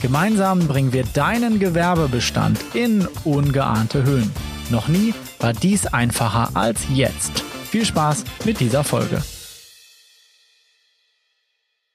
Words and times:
Gemeinsam 0.00 0.60
bringen 0.68 0.92
wir 0.92 1.02
deinen 1.02 1.58
Gewerbebestand 1.58 2.58
in 2.72 3.08
ungeahnte 3.24 4.04
Höhen. 4.04 4.32
Noch 4.70 4.86
nie 4.86 5.12
war 5.40 5.52
dies 5.52 5.86
einfacher 5.86 6.50
als 6.54 6.86
jetzt. 6.88 7.40
Viel 7.40 7.84
Spaß 7.84 8.24
mit 8.44 8.60
dieser 8.60 8.84
Folge. 8.84 9.20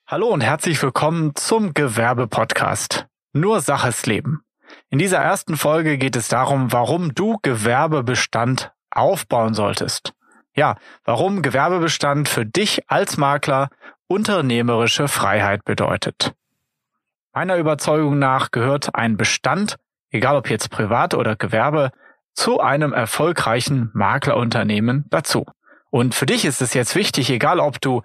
Hallo 0.06 0.28
und 0.28 0.42
herzlich 0.42 0.84
willkommen 0.84 1.34
zum 1.36 1.74
Gewerbe-Podcast. 1.74 3.08
Nur 3.32 3.62
Saches 3.62 4.06
Leben. 4.06 4.44
In 4.90 5.00
dieser 5.00 5.20
ersten 5.20 5.56
Folge 5.56 5.98
geht 5.98 6.18
es 6.18 6.28
darum, 6.28 6.74
warum 6.74 7.16
du 7.16 7.38
Gewerbebestand 7.42 8.74
aufbauen 8.92 9.54
solltest. 9.54 10.14
Ja, 10.56 10.76
warum 11.06 11.42
Gewerbebestand 11.42 12.28
für 12.28 12.46
dich 12.46 12.82
als 12.90 13.16
Makler 13.16 13.70
unternehmerische 14.08 15.08
Freiheit 15.08 15.64
bedeutet. 15.64 16.36
Meiner 17.36 17.58
Überzeugung 17.58 18.20
nach 18.20 18.52
gehört 18.52 18.94
ein 18.94 19.18
Bestand, 19.18 19.78
egal 20.12 20.36
ob 20.36 20.52
jetzt 20.52 20.70
Privat 20.70 21.16
oder 21.16 21.36
Gewerbe, 21.36 21.92
zu 22.36 22.60
einem 22.62 22.94
erfolgreichen 22.94 23.90
Maklerunternehmen 23.94 25.06
dazu. 25.10 25.46
Und 25.90 26.14
für 26.14 26.28
dich 26.28 26.46
ist 26.46 26.62
es 26.62 26.76
jetzt 26.76 26.96
wichtig, 26.96 27.32
egal 27.32 27.60
ob 27.60 27.82
du 27.82 28.04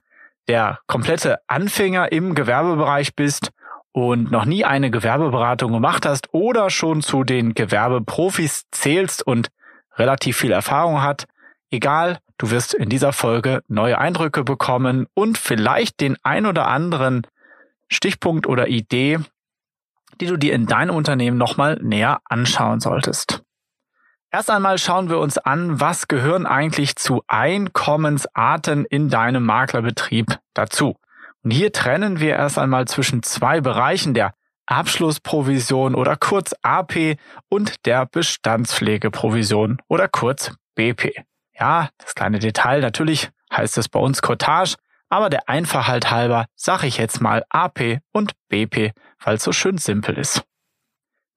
der 0.48 0.78
komplette 0.86 1.40
Anfänger 1.46 2.10
im 2.10 2.34
Gewerbebereich 2.34 3.14
bist 3.14 3.50
und 3.92 4.30
noch 4.30 4.46
nie 4.46 4.64
eine 4.64 4.90
Gewerbeberatung 4.90 5.72
gemacht 5.72 6.06
hast 6.06 6.32
oder 6.32 6.70
schon 6.70 7.02
zu 7.02 7.22
den 7.22 7.52
Gewerbeprofis 7.52 8.64
zählst 8.70 9.26
und 9.26 9.48
relativ 9.96 10.38
viel 10.38 10.52
Erfahrung 10.52 11.02
hat, 11.02 11.26
egal, 11.70 12.18
du 12.38 12.50
wirst 12.50 12.72
in 12.72 12.88
dieser 12.88 13.12
Folge 13.12 13.62
neue 13.68 13.98
Eindrücke 13.98 14.42
bekommen 14.42 15.06
und 15.12 15.36
vielleicht 15.36 16.00
den 16.00 16.16
ein 16.22 16.46
oder 16.46 16.68
anderen 16.68 17.26
Stichpunkt 17.88 18.46
oder 18.46 18.68
Idee, 18.68 19.18
die 20.20 20.26
du 20.26 20.36
dir 20.36 20.54
in 20.54 20.66
deinem 20.66 20.94
Unternehmen 20.94 21.38
nochmal 21.38 21.78
näher 21.82 22.20
anschauen 22.24 22.80
solltest. 22.80 23.42
Erst 24.30 24.50
einmal 24.50 24.76
schauen 24.78 25.08
wir 25.08 25.18
uns 25.18 25.38
an, 25.38 25.80
was 25.80 26.06
gehören 26.06 26.44
eigentlich 26.44 26.96
zu 26.96 27.22
Einkommensarten 27.28 28.84
in 28.84 29.08
deinem 29.08 29.44
Maklerbetrieb 29.44 30.38
dazu. 30.52 30.96
Und 31.42 31.50
hier 31.50 31.72
trennen 31.72 32.20
wir 32.20 32.36
erst 32.36 32.58
einmal 32.58 32.86
zwischen 32.86 33.22
zwei 33.22 33.62
Bereichen 33.62 34.12
der 34.12 34.34
Abschlussprovision 34.66 35.94
oder 35.94 36.16
kurz 36.16 36.54
AP 36.60 37.16
und 37.48 37.86
der 37.86 38.04
Bestandspflegeprovision 38.04 39.80
oder 39.88 40.08
kurz 40.08 40.52
BP. 40.74 41.24
Ja, 41.58 41.88
das 41.96 42.14
kleine 42.14 42.38
Detail, 42.38 42.80
natürlich 42.80 43.30
heißt 43.50 43.78
es 43.78 43.88
bei 43.88 43.98
uns 43.98 44.20
Cottage, 44.20 44.76
aber 45.08 45.30
der 45.30 45.48
Einfachheit 45.48 46.10
halber 46.10 46.46
sage 46.54 46.86
ich 46.86 46.98
jetzt 46.98 47.20
mal 47.20 47.44
AP 47.50 48.00
und 48.12 48.32
BP, 48.48 48.92
weil 49.22 49.36
es 49.36 49.44
so 49.44 49.52
schön 49.52 49.78
simpel 49.78 50.18
ist. 50.18 50.44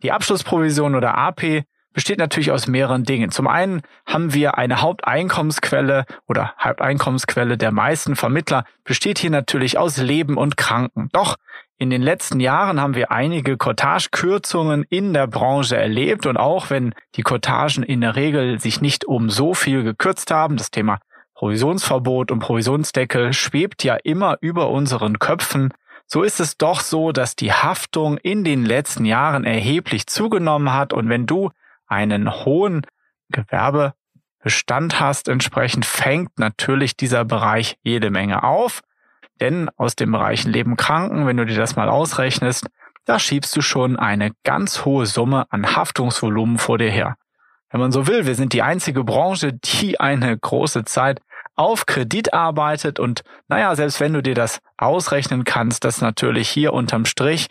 Die 0.03 0.11
Abschlussprovision 0.11 0.95
oder 0.95 1.17
AP 1.17 1.63
besteht 1.94 2.19
natürlich 2.19 2.52
aus 2.52 2.67
mehreren 2.67 3.03
Dingen. 3.03 3.31
Zum 3.31 3.47
einen 3.47 3.81
haben 4.05 4.33
wir 4.33 4.58
eine 4.58 4.81
Haupteinkommensquelle 4.81 6.05
oder 6.28 6.53
Haupteinkommensquelle 6.58 7.58
der 7.58 7.72
meisten 7.72 8.16
Vermittler 8.16 8.63
besteht 8.84 9.19
hier 9.19 9.29
natürlich 9.29 9.78
aus 9.78 9.97
Leben 9.97 10.38
und 10.38 10.57
Kranken. 10.57 11.09
Doch 11.12 11.35
in 11.78 11.90
den 11.90 12.01
letzten 12.01 12.40
Jahren 12.40 12.79
haben 12.79 12.95
wir 12.95 13.12
einige 13.12 13.57
Cottage-Kürzungen 13.57 14.84
in 14.90 15.13
der 15.13 15.28
Branche 15.28 15.75
erlebt 15.75 16.25
und 16.25 16.38
auch 16.38 16.69
wenn 16.69 16.94
die 17.16 17.24
Cottagen 17.24 17.84
in 17.84 18.01
der 18.01 18.16
Regel 18.16 18.59
sich 18.59 18.81
nicht 18.81 19.06
um 19.06 19.29
so 19.29 19.53
viel 19.53 19.84
gekürzt 19.84 20.31
haben, 20.31 20.57
das 20.57 20.72
Thema 20.72 21.00
Provisionsverbot 21.41 22.29
und 22.29 22.38
Provisionsdeckel 22.38 23.34
schwebt 23.34 23.84
ja 23.84 23.96
immer 23.96 24.38
über 24.41 24.69
unseren 24.69 25.18
Köpfen. 25.18 25.74
So 26.06 26.22
ist 26.22 26.40
es 26.40 26.56
doch 26.56 26.81
so, 26.81 27.12
dass 27.12 27.35
die 27.35 27.52
Haftung 27.52 28.19
in 28.19 28.44
den 28.44 28.63
letzten 28.63 29.06
Jahren 29.06 29.44
erheblich 29.44 30.06
zugenommen 30.06 30.72
hat 30.72 30.94
und 30.94 31.09
wenn 31.09 31.25
du 31.25 31.50
einen 31.88 32.46
hohen 32.46 32.85
Gewerbebestand 33.30 35.00
hast, 35.00 35.30
entsprechend 35.30 35.88
fängt 35.88 36.38
natürlich 36.38 36.96
dieser 36.96 37.25
Bereich 37.25 37.80
jede 37.81 38.12
Menge 38.12 38.44
auf. 38.44 38.81
Denn 39.40 39.68
aus 39.78 39.96
dem 39.96 40.12
Bereich 40.12 40.44
Leben 40.44 40.78
Kranken, 40.78 41.25
wenn 41.25 41.38
du 41.38 41.46
dir 41.47 41.57
das 41.57 41.75
mal 41.75 41.90
ausrechnest, 41.90 42.68
da 43.06 43.18
schiebst 43.18 43.56
du 43.56 43.62
schon 43.62 43.97
eine 43.97 44.30
ganz 44.44 44.85
hohe 44.85 45.07
Summe 45.07 45.47
an 45.50 45.75
Haftungsvolumen 45.75 46.59
vor 46.59 46.78
dir 46.78 46.91
her. 46.91 47.16
Wenn 47.72 47.80
man 47.80 47.91
so 47.91 48.06
will, 48.06 48.28
wir 48.28 48.35
sind 48.35 48.53
die 48.53 48.62
einzige 48.62 49.03
Branche, 49.03 49.53
die 49.53 50.00
eine 50.00 50.38
große 50.38 50.84
Zeit 50.84 51.19
auf 51.61 51.85
Kredit 51.85 52.33
arbeitet 52.33 52.99
und 52.99 53.23
naja, 53.47 53.75
selbst 53.75 53.99
wenn 53.99 54.13
du 54.13 54.23
dir 54.23 54.33
das 54.33 54.61
ausrechnen 54.77 55.44
kannst, 55.44 55.83
dass 55.83 56.01
natürlich 56.01 56.49
hier 56.49 56.73
unterm 56.73 57.05
Strich 57.05 57.49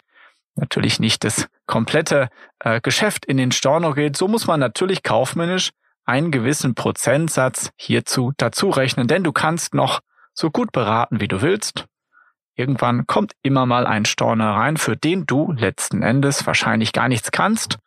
natürlich 0.57 0.99
nicht 0.99 1.23
das 1.23 1.47
komplette 1.67 2.29
äh, 2.59 2.81
Geschäft 2.81 3.25
in 3.25 3.37
den 3.37 3.53
Storno 3.53 3.95
geht, 3.95 4.17
so 4.17 4.27
muss 4.27 4.49
man 4.49 4.59
natürlich 4.59 5.05
kaufmännisch 5.05 5.71
einen 6.05 6.33
gewissen 6.33 6.75
Prozentsatz 6.75 7.71
hierzu 7.77 8.33
dazu 8.37 8.71
rechnen, 8.71 9.07
denn 9.07 9.23
du 9.23 9.31
kannst 9.31 9.75
noch 9.75 10.01
so 10.35 10.51
gut 10.51 10.73
beraten, 10.73 11.21
wie 11.21 11.29
du 11.29 11.41
willst. 11.41 11.87
Irgendwann 12.57 13.07
kommt 13.07 13.35
immer 13.43 13.65
mal 13.65 13.87
ein 13.87 14.05
Storno 14.05 14.53
rein, 14.53 14.77
für 14.77 14.97
den 14.97 15.25
du 15.25 15.53
letzten 15.53 16.03
Endes 16.03 16.49
wahrscheinlich 16.49 16.93
gar 16.93 17.07
nichts 17.07 17.31
kannst 17.31 17.79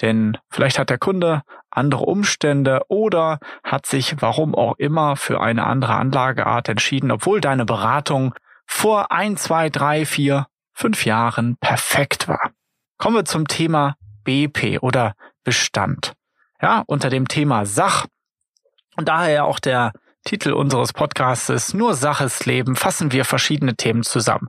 denn 0.00 0.38
vielleicht 0.50 0.78
hat 0.78 0.90
der 0.90 0.98
Kunde 0.98 1.42
andere 1.70 2.04
Umstände 2.04 2.82
oder 2.88 3.38
hat 3.62 3.86
sich, 3.86 4.20
warum 4.20 4.54
auch 4.54 4.76
immer, 4.78 5.16
für 5.16 5.40
eine 5.40 5.66
andere 5.66 5.94
Anlageart 5.94 6.68
entschieden, 6.68 7.10
obwohl 7.10 7.40
deine 7.40 7.64
Beratung 7.64 8.34
vor 8.66 9.12
ein, 9.12 9.36
zwei, 9.36 9.68
drei, 9.68 10.04
vier, 10.04 10.46
fünf 10.72 11.04
Jahren 11.04 11.56
perfekt 11.56 12.28
war. 12.28 12.50
Kommen 12.98 13.16
wir 13.16 13.24
zum 13.24 13.46
Thema 13.46 13.96
BP 14.24 14.78
oder 14.80 15.14
Bestand. 15.44 16.14
Ja, 16.60 16.82
unter 16.86 17.10
dem 17.10 17.28
Thema 17.28 17.64
Sach 17.64 18.06
und 18.96 19.08
daher 19.08 19.44
auch 19.44 19.58
der 19.58 19.92
Titel 20.24 20.52
unseres 20.52 20.92
Podcasts 20.92 21.72
Nur 21.72 21.94
Saches 21.94 22.44
Leben 22.46 22.76
fassen 22.76 23.12
wir 23.12 23.24
verschiedene 23.24 23.74
Themen 23.74 24.02
zusammen. 24.02 24.48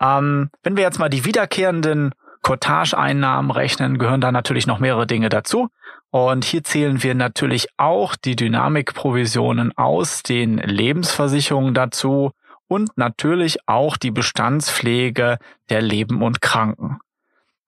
Ähm, 0.00 0.50
wenn 0.62 0.76
wir 0.76 0.84
jetzt 0.84 0.98
mal 0.98 1.08
die 1.08 1.24
wiederkehrenden 1.24 2.14
Cottage-Einnahmen 2.42 3.50
rechnen, 3.50 3.98
gehören 3.98 4.20
da 4.20 4.32
natürlich 4.32 4.66
noch 4.66 4.78
mehrere 4.78 5.06
Dinge 5.06 5.28
dazu. 5.28 5.68
Und 6.10 6.44
hier 6.44 6.64
zählen 6.64 7.02
wir 7.02 7.14
natürlich 7.14 7.68
auch 7.76 8.16
die 8.16 8.36
Dynamikprovisionen 8.36 9.76
aus 9.76 10.22
den 10.22 10.58
Lebensversicherungen 10.58 11.74
dazu 11.74 12.32
und 12.66 12.96
natürlich 12.96 13.58
auch 13.66 13.96
die 13.96 14.10
Bestandspflege 14.10 15.38
der 15.68 15.82
Leben 15.82 16.22
und 16.22 16.40
Kranken. 16.40 16.98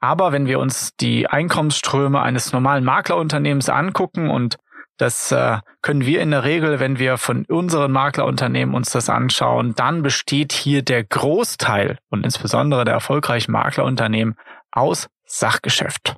Aber 0.01 0.33
wenn 0.33 0.47
wir 0.47 0.59
uns 0.59 0.97
die 0.97 1.27
Einkommensströme 1.27 2.21
eines 2.23 2.53
normalen 2.53 2.85
Maklerunternehmens 2.85 3.69
angucken 3.69 4.31
und 4.31 4.57
das 4.97 5.33
äh, 5.33 5.59
können 5.81 6.05
wir 6.05 6.21
in 6.21 6.31
der 6.31 6.45
Regel, 6.45 6.79
wenn 6.79 6.99
wir 6.99 7.17
von 7.17 7.47
unseren 7.47 7.91
Maklerunternehmen 7.91 8.75
uns 8.75 8.91
das 8.91 9.09
anschauen, 9.09 9.75
dann 9.75 10.03
besteht 10.03 10.53
hier 10.53 10.83
der 10.83 11.05
Großteil 11.05 11.99
und 12.11 12.25
insbesondere 12.25 12.85
der 12.85 12.95
erfolgreichen 12.95 13.53
Maklerunternehmen 13.53 14.37
aus 14.73 15.09
Sachgeschäft. 15.25 16.17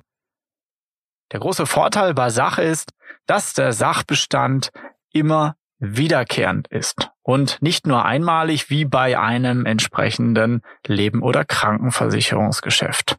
Der 1.31 1.39
große 1.39 1.65
Vorteil 1.65 2.13
bei 2.13 2.29
Sach 2.29 2.57
ist, 2.57 2.91
dass 3.25 3.53
der 3.53 3.73
Sachbestand 3.73 4.71
immer 5.11 5.55
wiederkehrend 5.79 6.67
ist 6.67 7.11
und 7.23 7.61
nicht 7.61 7.87
nur 7.87 8.05
einmalig 8.05 8.69
wie 8.69 8.85
bei 8.85 9.19
einem 9.19 9.65
entsprechenden 9.65 10.61
Leben- 10.85 11.23
oder 11.23 11.43
Krankenversicherungsgeschäft. 11.43 13.17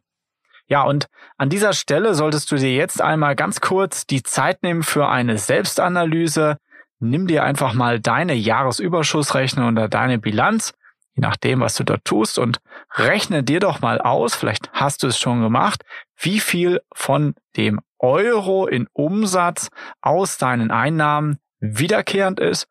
Ja, 0.67 0.83
und 0.83 1.07
an 1.37 1.49
dieser 1.49 1.73
Stelle 1.73 2.15
solltest 2.15 2.51
du 2.51 2.55
dir 2.55 2.73
jetzt 2.73 3.01
einmal 3.01 3.35
ganz 3.35 3.61
kurz 3.61 4.07
die 4.07 4.23
Zeit 4.23 4.63
nehmen 4.63 4.81
für 4.81 5.07
eine 5.07 5.37
Selbstanalyse. 5.37 6.57
Nimm 6.99 7.27
dir 7.27 7.43
einfach 7.43 7.73
mal 7.73 7.99
deine 7.99 8.33
Jahresüberschussrechnung 8.33 9.67
oder 9.67 9.87
deine 9.87 10.17
Bilanz 10.17 10.73
je 11.15 11.21
nachdem, 11.21 11.61
was 11.61 11.75
du 11.75 11.83
dort 11.83 12.05
tust 12.05 12.37
und 12.37 12.59
rechne 12.95 13.43
dir 13.43 13.59
doch 13.59 13.81
mal 13.81 13.99
aus, 13.99 14.35
vielleicht 14.35 14.71
hast 14.73 15.03
du 15.03 15.07
es 15.07 15.17
schon 15.17 15.41
gemacht, 15.41 15.83
wie 16.17 16.39
viel 16.39 16.81
von 16.93 17.35
dem 17.55 17.79
Euro 17.99 18.67
in 18.67 18.87
Umsatz 18.93 19.69
aus 20.01 20.37
deinen 20.37 20.71
Einnahmen 20.71 21.39
wiederkehrend 21.59 22.39
ist 22.39 22.67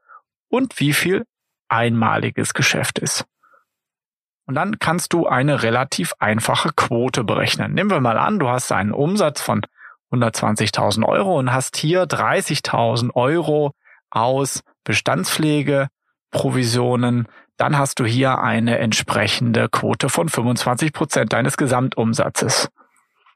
und 0.49 0.79
wie 0.79 0.93
viel 0.93 1.25
einmaliges 1.69 2.55
Geschäft 2.55 2.99
ist. 2.99 3.25
Und 4.46 4.56
dann 4.56 4.79
kannst 4.79 5.14
du 5.14 5.26
eine 5.26 5.62
relativ 5.62 6.12
einfache 6.19 6.70
Quote 6.76 7.25
berechnen. 7.25 7.73
Nehmen 7.73 7.91
wir 7.91 8.00
mal 8.00 8.19
an, 8.19 8.38
du 8.38 8.49
hast 8.49 8.70
einen 8.73 8.93
Umsatz 8.93 9.41
von 9.41 9.62
120.000 10.12 11.05
Euro 11.06 11.38
und 11.38 11.50
hast 11.50 11.76
hier 11.79 12.05
30.000 12.05 13.14
Euro 13.14 13.73
aus 14.11 14.62
Bestandspflege, 14.85 15.88
Provisionen, 16.31 17.26
dann 17.56 17.79
hast 17.79 18.01
du 18.01 18.05
hier 18.05 18.39
eine 18.39 18.79
entsprechende 18.79 19.69
Quote 19.69 20.09
von 20.09 20.29
25 20.29 20.93
Prozent 20.93 21.33
deines 21.33 21.56
Gesamtumsatzes. 21.56 22.69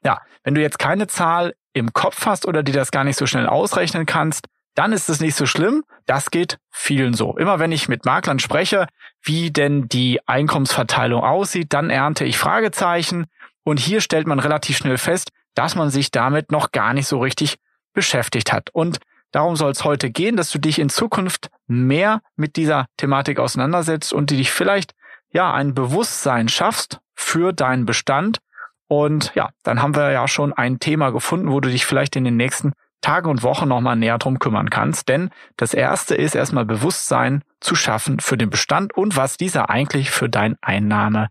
Ja, 0.03 0.21
wenn 0.43 0.55
du 0.55 0.61
jetzt 0.61 0.79
keine 0.79 1.07
Zahl 1.07 1.55
im 1.73 1.93
Kopf 1.93 2.25
hast 2.25 2.45
oder 2.45 2.63
dir 2.63 2.73
das 2.73 2.91
gar 2.91 3.03
nicht 3.03 3.17
so 3.17 3.25
schnell 3.25 3.47
ausrechnen 3.47 4.05
kannst, 4.05 4.47
dann 4.75 4.93
ist 4.93 5.09
es 5.09 5.19
nicht 5.19 5.35
so 5.35 5.45
schlimm. 5.45 5.83
Das 6.05 6.31
geht 6.31 6.57
vielen 6.69 7.13
so. 7.13 7.37
Immer 7.37 7.59
wenn 7.59 7.71
ich 7.71 7.89
mit 7.89 8.05
Maklern 8.05 8.39
spreche, 8.39 8.87
wie 9.21 9.51
denn 9.51 9.87
die 9.89 10.25
Einkommensverteilung 10.27 11.21
aussieht, 11.21 11.73
dann 11.73 11.89
ernte 11.89 12.25
ich 12.25 12.37
Fragezeichen. 12.37 13.25
Und 13.63 13.79
hier 13.79 14.01
stellt 14.01 14.27
man 14.27 14.39
relativ 14.39 14.77
schnell 14.77 14.97
fest, 14.97 15.31
dass 15.53 15.75
man 15.75 15.89
sich 15.89 16.11
damit 16.11 16.51
noch 16.51 16.71
gar 16.71 16.93
nicht 16.93 17.07
so 17.07 17.19
richtig 17.19 17.57
beschäftigt 17.93 18.53
hat. 18.53 18.69
Und 18.71 18.99
darum 19.31 19.55
soll 19.55 19.71
es 19.71 19.83
heute 19.83 20.09
gehen, 20.09 20.37
dass 20.37 20.51
du 20.51 20.59
dich 20.59 20.79
in 20.79 20.89
Zukunft 20.89 21.49
mehr 21.67 22.21
mit 22.35 22.55
dieser 22.55 22.85
Thematik 22.97 23.39
auseinandersetzt 23.39 24.13
und 24.13 24.31
dich 24.31 24.51
vielleicht 24.51 24.93
ja 25.31 25.53
ein 25.53 25.73
Bewusstsein 25.73 26.49
schaffst 26.49 26.99
für 27.15 27.53
deinen 27.53 27.85
Bestand. 27.85 28.39
Und 28.87 29.33
ja, 29.35 29.49
dann 29.63 29.81
haben 29.81 29.95
wir 29.95 30.11
ja 30.11 30.27
schon 30.27 30.53
ein 30.53 30.79
Thema 30.79 31.11
gefunden, 31.11 31.51
wo 31.51 31.59
du 31.59 31.69
dich 31.69 31.85
vielleicht 31.85 32.15
in 32.15 32.23
den 32.23 32.37
nächsten 32.37 32.73
Tage 33.01 33.29
und 33.29 33.43
Wochen 33.43 33.67
nochmal 33.67 33.95
näher 33.95 34.17
drum 34.17 34.39
kümmern 34.39 34.69
kannst. 34.69 35.07
Denn 35.07 35.29
das 35.57 35.73
erste 35.73 36.15
ist 36.15 36.35
erstmal 36.35 36.65
Bewusstsein 36.65 37.43
zu 37.59 37.75
schaffen 37.75 38.19
für 38.19 38.37
den 38.37 38.49
Bestand 38.49 38.95
und 38.95 39.15
was 39.15 39.37
dieser 39.37 39.69
eigentlich 39.69 40.11
für 40.11 40.29
dein 40.29 40.57
Einnahme, 40.61 41.27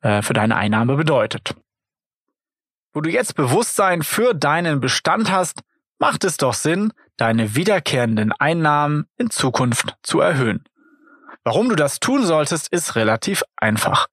äh, 0.00 0.22
für 0.22 0.32
deine 0.32 0.56
Einnahme 0.56 0.96
bedeutet. 0.96 1.54
Wo 2.92 3.00
du 3.00 3.10
jetzt 3.10 3.34
Bewusstsein 3.34 4.02
für 4.02 4.34
deinen 4.34 4.80
Bestand 4.80 5.30
hast, 5.30 5.60
macht 5.98 6.24
es 6.24 6.36
doch 6.36 6.54
Sinn, 6.54 6.92
deine 7.16 7.54
wiederkehrenden 7.54 8.32
Einnahmen 8.32 9.06
in 9.16 9.30
Zukunft 9.30 9.96
zu 10.02 10.20
erhöhen. 10.20 10.64
Warum 11.44 11.68
du 11.68 11.76
das 11.76 12.00
tun 12.00 12.24
solltest, 12.24 12.68
ist 12.68 12.96
relativ 12.96 13.42
einfach. 13.56 14.06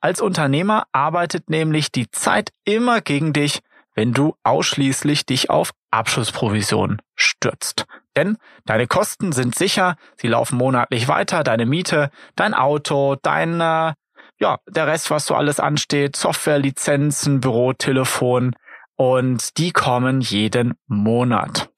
Als 0.00 0.20
Unternehmer 0.20 0.86
arbeitet 0.92 1.48
nämlich 1.48 1.90
die 1.90 2.10
Zeit 2.10 2.50
immer 2.64 3.00
gegen 3.00 3.32
dich, 3.32 3.60
wenn 3.94 4.12
du 4.12 4.36
ausschließlich 4.42 5.24
dich 5.24 5.48
auf 5.48 5.70
Abschlussprovision 5.90 7.00
stürzt. 7.14 7.86
Denn 8.16 8.36
deine 8.66 8.86
Kosten 8.86 9.32
sind 9.32 9.54
sicher, 9.54 9.96
sie 10.16 10.28
laufen 10.28 10.58
monatlich 10.58 11.08
weiter, 11.08 11.42
deine 11.42 11.66
Miete, 11.66 12.10
dein 12.36 12.54
Auto, 12.54 13.16
dein, 13.22 13.60
äh, 13.60 13.94
ja, 14.38 14.58
der 14.68 14.86
Rest, 14.86 15.10
was 15.10 15.26
so 15.26 15.34
alles 15.34 15.58
ansteht, 15.58 16.16
Software, 16.16 16.58
Lizenzen, 16.58 17.40
Büro, 17.40 17.72
Telefon 17.72 18.54
und 18.96 19.58
die 19.58 19.72
kommen 19.72 20.20
jeden 20.20 20.74
Monat. 20.86 21.70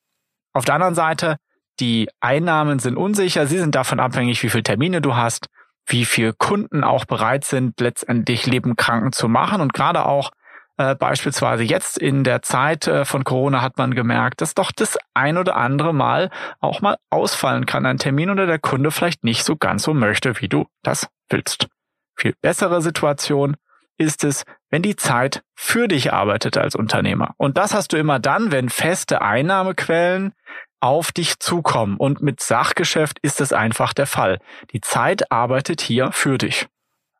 Auf 0.52 0.64
der 0.64 0.74
anderen 0.74 0.94
Seite, 0.94 1.36
die 1.80 2.08
Einnahmen 2.20 2.78
sind 2.78 2.96
unsicher, 2.96 3.46
sie 3.46 3.58
sind 3.58 3.74
davon 3.74 4.00
abhängig, 4.00 4.42
wie 4.42 4.48
viele 4.48 4.62
Termine 4.62 5.00
du 5.00 5.14
hast, 5.14 5.48
wie 5.86 6.04
viele 6.04 6.32
Kunden 6.32 6.84
auch 6.84 7.04
bereit 7.04 7.44
sind, 7.44 7.80
letztendlich 7.80 8.46
Leben 8.46 8.76
kranken 8.76 9.12
zu 9.12 9.28
machen 9.28 9.60
und 9.60 9.72
gerade 9.72 10.06
auch 10.06 10.30
äh, 10.78 10.94
beispielsweise 10.94 11.62
jetzt 11.62 11.96
in 11.96 12.24
der 12.24 12.42
Zeit 12.42 12.86
äh, 12.86 13.04
von 13.04 13.24
Corona 13.24 13.62
hat 13.62 13.78
man 13.78 13.94
gemerkt, 13.94 14.40
dass 14.40 14.54
doch 14.54 14.72
das 14.72 14.98
ein 15.14 15.38
oder 15.38 15.56
andere 15.56 15.94
Mal 15.94 16.30
auch 16.60 16.82
mal 16.82 16.96
ausfallen 17.08 17.66
kann, 17.66 17.86
ein 17.86 17.98
Termin 17.98 18.30
oder 18.30 18.46
der 18.46 18.58
Kunde 18.58 18.90
vielleicht 18.90 19.24
nicht 19.24 19.44
so 19.44 19.56
ganz 19.56 19.84
so 19.84 19.94
möchte, 19.94 20.40
wie 20.40 20.48
du 20.48 20.66
das 20.82 21.08
willst. 21.30 21.68
Viel 22.14 22.34
bessere 22.42 22.82
Situation 22.82 23.56
ist 23.98 24.24
es, 24.24 24.44
wenn 24.70 24.82
die 24.82 24.96
Zeit 24.96 25.42
für 25.54 25.88
dich 25.88 26.12
arbeitet 26.12 26.58
als 26.58 26.74
Unternehmer. 26.74 27.34
Und 27.36 27.56
das 27.56 27.74
hast 27.74 27.92
du 27.92 27.96
immer 27.96 28.18
dann, 28.18 28.52
wenn 28.52 28.68
feste 28.68 29.22
Einnahmequellen 29.22 30.32
auf 30.80 31.12
dich 31.12 31.38
zukommen. 31.38 31.96
Und 31.96 32.22
mit 32.22 32.40
Sachgeschäft 32.40 33.18
ist 33.22 33.40
es 33.40 33.52
einfach 33.52 33.92
der 33.92 34.06
Fall. 34.06 34.38
Die 34.72 34.80
Zeit 34.80 35.32
arbeitet 35.32 35.80
hier 35.80 36.12
für 36.12 36.38
dich. 36.38 36.68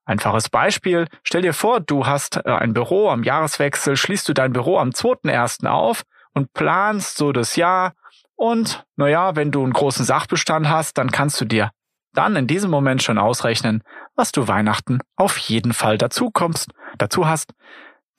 Einfaches 0.04 0.48
Beispiel. 0.48 1.08
Stell 1.24 1.42
dir 1.42 1.52
vor, 1.52 1.80
du 1.80 2.06
hast 2.06 2.36
äh, 2.36 2.50
ein 2.50 2.74
Büro 2.74 3.08
am 3.08 3.24
Jahreswechsel, 3.24 3.96
schließt 3.96 4.28
du 4.28 4.34
dein 4.34 4.52
Büro 4.52 4.78
am 4.78 4.90
2.1. 4.90 5.66
auf 5.66 6.02
und 6.32 6.52
planst 6.52 7.16
so 7.16 7.32
das 7.32 7.56
Jahr. 7.56 7.92
Und 8.36 8.84
naja, 8.94 9.34
wenn 9.34 9.50
du 9.50 9.64
einen 9.64 9.72
großen 9.72 10.04
Sachbestand 10.04 10.68
hast, 10.68 10.98
dann 10.98 11.10
kannst 11.10 11.40
du 11.40 11.44
dir 11.44 11.70
dann 12.16 12.36
in 12.36 12.46
diesem 12.46 12.70
Moment 12.70 13.02
schon 13.02 13.18
ausrechnen, 13.18 13.82
was 14.14 14.32
du 14.32 14.48
Weihnachten 14.48 15.00
auf 15.16 15.36
jeden 15.36 15.72
Fall 15.72 15.98
dazu 15.98 16.30
kommst, 16.30 16.70
dazu 16.98 17.26
hast. 17.26 17.52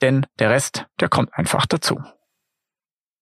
Denn 0.00 0.26
der 0.38 0.50
Rest, 0.50 0.86
der 1.00 1.08
kommt 1.08 1.34
einfach 1.34 1.66
dazu. 1.66 2.00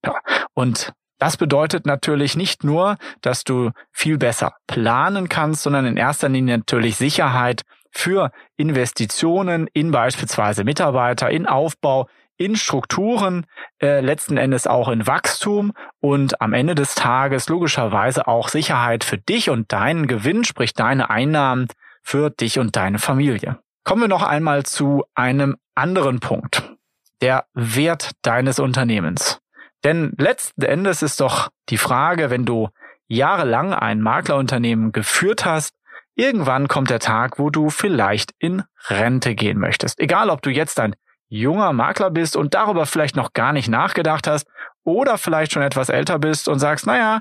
Ja. 0.05 0.15
Und 0.55 0.93
das 1.19 1.39
bedeutet 1.39 1.87
natürlich 1.87 2.37
nicht 2.37 2.63
nur, 2.63 2.99
dass 3.23 3.45
du 3.45 3.71
viel 3.91 4.19
besser 4.19 4.55
planen 4.67 5.29
kannst, 5.29 5.63
sondern 5.63 5.87
in 5.87 5.97
erster 5.97 6.29
Linie 6.29 6.59
natürlich 6.59 6.97
Sicherheit 6.97 7.63
für 7.91 8.31
Investitionen 8.57 9.69
in 9.73 9.91
beispielsweise 9.91 10.65
Mitarbeiter, 10.65 11.31
in 11.31 11.47
Aufbau, 11.47 12.09
in 12.37 12.57
Strukturen, 12.57 13.47
äh, 13.81 14.01
letzten 14.01 14.37
Endes 14.37 14.67
auch 14.67 14.89
in 14.89 15.07
Wachstum 15.07 15.73
und 16.01 16.41
am 16.41 16.53
Ende 16.53 16.75
des 16.75 16.95
Tages 16.95 17.49
logischerweise 17.49 18.27
auch 18.27 18.49
Sicherheit 18.49 19.05
für 19.05 19.19
dich 19.19 19.51
und 19.51 19.73
deinen 19.73 20.07
Gewinn, 20.07 20.45
sprich 20.45 20.75
deine 20.75 21.11
Einnahmen 21.11 21.69
für 22.03 22.31
dich 22.31 22.59
und 22.59 22.77
deine 22.77 22.99
Familie. 22.99 23.59
Kommen 23.85 24.03
wir 24.03 24.09
noch 24.09 24.23
einmal 24.23 24.65
zu 24.65 25.05
einem 25.15 25.57
anderen 25.75 26.21
Punkt. 26.21 26.75
Der 27.21 27.47
Wert 27.55 28.13
deines 28.23 28.59
Unternehmens. 28.59 29.41
Denn 29.85 30.13
letzten 30.19 30.63
Endes 30.63 31.03
ist 31.03 31.21
doch 31.21 31.49
die 31.69 31.79
Frage, 31.79 32.31
wenn 32.31 32.45
du 32.45 32.69
jahrelang 33.07 33.73
ein 33.73 34.01
Maklerunternehmen 34.01 34.93
geführt 34.93 35.45
hast, 35.45 35.75
irgendwann 36.15 36.69
kommt 36.69 36.91
der 36.91 36.99
Tag, 36.99 37.39
wo 37.39 37.51
du 37.51 37.71
vielleicht 37.71 38.33
in 38.39 38.65
Rente 38.89 39.35
gehen 39.35 39.59
möchtest. 39.59 40.01
Egal, 40.01 40.31
ob 40.31 40.43
du 40.43 40.51
jetzt 40.51 40.81
ein 40.81 40.97
junger 41.29 41.73
Makler 41.73 42.11
bist 42.11 42.37
und 42.37 42.55
darüber 42.55 42.87
vielleicht 42.87 43.17
noch 43.17 43.33
gar 43.33 43.53
nicht 43.53 43.69
nachgedacht 43.69 44.27
hast 44.27 44.47
oder 44.85 45.19
vielleicht 45.19 45.53
schon 45.53 45.63
etwas 45.63 45.89
älter 45.89 46.19
bist 46.19 46.49
und 46.49 46.59
sagst, 46.59 46.87
naja, 46.87 47.21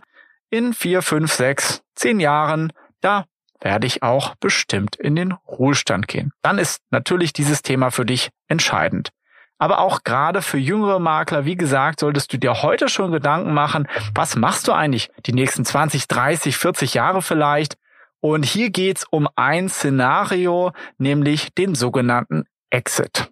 in 0.50 0.74
vier, 0.74 1.02
fünf, 1.02 1.34
sechs, 1.34 1.81
zehn 1.96 2.19
Jahren, 2.19 2.72
da 3.02 3.25
werde 3.62 3.88
ich 3.88 4.04
auch 4.04 4.36
bestimmt 4.36 4.96
in 4.96 5.16
den 5.16 5.31
Ruhestand 5.31 6.07
gehen. 6.07 6.31
Dann 6.42 6.60
ist 6.60 6.81
natürlich 6.92 7.34
dieses 7.34 7.62
Thema 7.62 7.90
für 7.90 8.06
dich 8.06 8.30
entscheidend. 8.48 9.10
Aber 9.57 9.80
auch 9.80 10.04
gerade 10.04 10.42
für 10.42 10.57
jüngere 10.57 11.00
Makler, 11.00 11.46
wie 11.46 11.56
gesagt, 11.56 12.02
solltest 12.02 12.31
du 12.34 12.38
dir 12.38 12.62
heute 12.62 12.90
schon 12.90 13.12
Gedanken 13.12 13.54
machen, 13.54 13.88
was 14.14 14.35
machst 14.35 14.68
du 14.68 14.74
eigentlich 14.74 15.09
die 15.26 15.33
nächsten 15.33 15.64
20, 15.64 16.07
30, 16.07 16.57
40 16.57 16.94
Jahre 16.94 17.21
vielleicht? 17.21 17.78
Und 18.19 18.44
hier 18.44 18.69
geht's 18.69 19.06
um 19.09 19.30
ein 19.35 19.69
Szenario, 19.69 20.74
nämlich 20.97 21.54
den 21.54 21.74
sogenannten 21.74 22.45
Exit. 22.69 23.31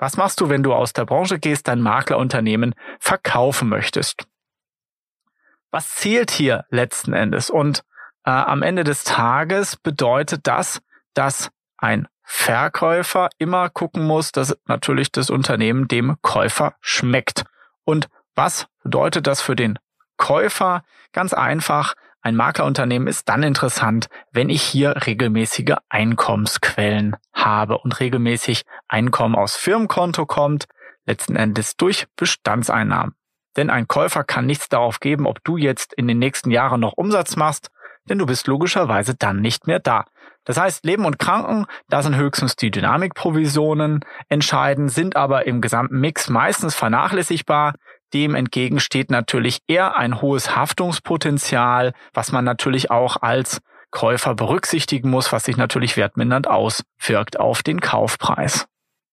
Was 0.00 0.16
machst 0.16 0.40
du, 0.40 0.48
wenn 0.48 0.62
du 0.62 0.72
aus 0.72 0.94
der 0.94 1.04
Branche 1.04 1.38
gehst, 1.38 1.68
dein 1.68 1.82
Maklerunternehmen 1.82 2.74
verkaufen 2.98 3.68
möchtest? 3.68 4.26
Was 5.70 5.94
zählt 5.94 6.30
hier 6.30 6.64
letzten 6.70 7.12
Endes? 7.12 7.50
Und 7.50 7.84
äh, 8.24 8.30
am 8.30 8.62
Ende 8.62 8.82
des 8.82 9.04
Tages 9.04 9.76
bedeutet 9.76 10.46
das, 10.46 10.80
dass 11.12 11.50
ein 11.76 12.08
Verkäufer 12.22 13.28
immer 13.36 13.68
gucken 13.68 14.06
muss, 14.06 14.32
dass 14.32 14.56
natürlich 14.64 15.12
das 15.12 15.28
Unternehmen 15.28 15.86
dem 15.86 16.16
Käufer 16.22 16.74
schmeckt. 16.80 17.44
Und 17.84 18.08
was 18.34 18.68
bedeutet 18.82 19.26
das 19.26 19.42
für 19.42 19.54
den 19.54 19.78
Käufer? 20.16 20.82
Ganz 21.12 21.34
einfach, 21.34 21.94
ein 22.22 22.36
Maklerunternehmen 22.36 23.08
ist 23.08 23.28
dann 23.28 23.42
interessant, 23.42 24.08
wenn 24.32 24.50
ich 24.50 24.62
hier 24.62 25.06
regelmäßige 25.06 25.76
Einkommensquellen 25.88 27.16
habe 27.32 27.78
und 27.78 27.98
regelmäßig 27.98 28.64
Einkommen 28.88 29.34
aus 29.34 29.56
Firmenkonto 29.56 30.26
kommt, 30.26 30.66
letzten 31.06 31.36
Endes 31.36 31.76
durch 31.76 32.06
Bestandseinnahmen. 32.16 33.14
Denn 33.56 33.70
ein 33.70 33.88
Käufer 33.88 34.22
kann 34.22 34.46
nichts 34.46 34.68
darauf 34.68 35.00
geben, 35.00 35.26
ob 35.26 35.42
du 35.44 35.56
jetzt 35.56 35.94
in 35.94 36.06
den 36.06 36.18
nächsten 36.18 36.50
Jahren 36.50 36.80
noch 36.80 36.92
Umsatz 36.92 37.36
machst, 37.36 37.68
denn 38.08 38.18
du 38.18 38.26
bist 38.26 38.46
logischerweise 38.46 39.14
dann 39.14 39.40
nicht 39.40 39.66
mehr 39.66 39.80
da. 39.80 40.04
Das 40.44 40.58
heißt, 40.58 40.84
Leben 40.84 41.04
und 41.04 41.18
Kranken, 41.18 41.66
da 41.88 42.02
sind 42.02 42.16
höchstens 42.16 42.56
die 42.56 42.70
Dynamikprovisionen 42.70 44.00
entscheidend, 44.28 44.90
sind 44.90 45.16
aber 45.16 45.46
im 45.46 45.60
gesamten 45.60 46.00
Mix 46.00 46.28
meistens 46.28 46.74
vernachlässigbar. 46.74 47.74
Dem 48.12 48.34
entgegen 48.34 48.80
steht 48.80 49.10
natürlich 49.10 49.60
eher 49.66 49.96
ein 49.96 50.20
hohes 50.20 50.56
Haftungspotenzial, 50.56 51.92
was 52.12 52.32
man 52.32 52.44
natürlich 52.44 52.90
auch 52.90 53.18
als 53.22 53.60
Käufer 53.90 54.34
berücksichtigen 54.34 55.10
muss, 55.10 55.32
was 55.32 55.44
sich 55.44 55.56
natürlich 55.56 55.96
wertmindernd 55.96 56.48
auswirkt 56.48 57.38
auf 57.38 57.62
den 57.62 57.80
Kaufpreis. 57.80 58.66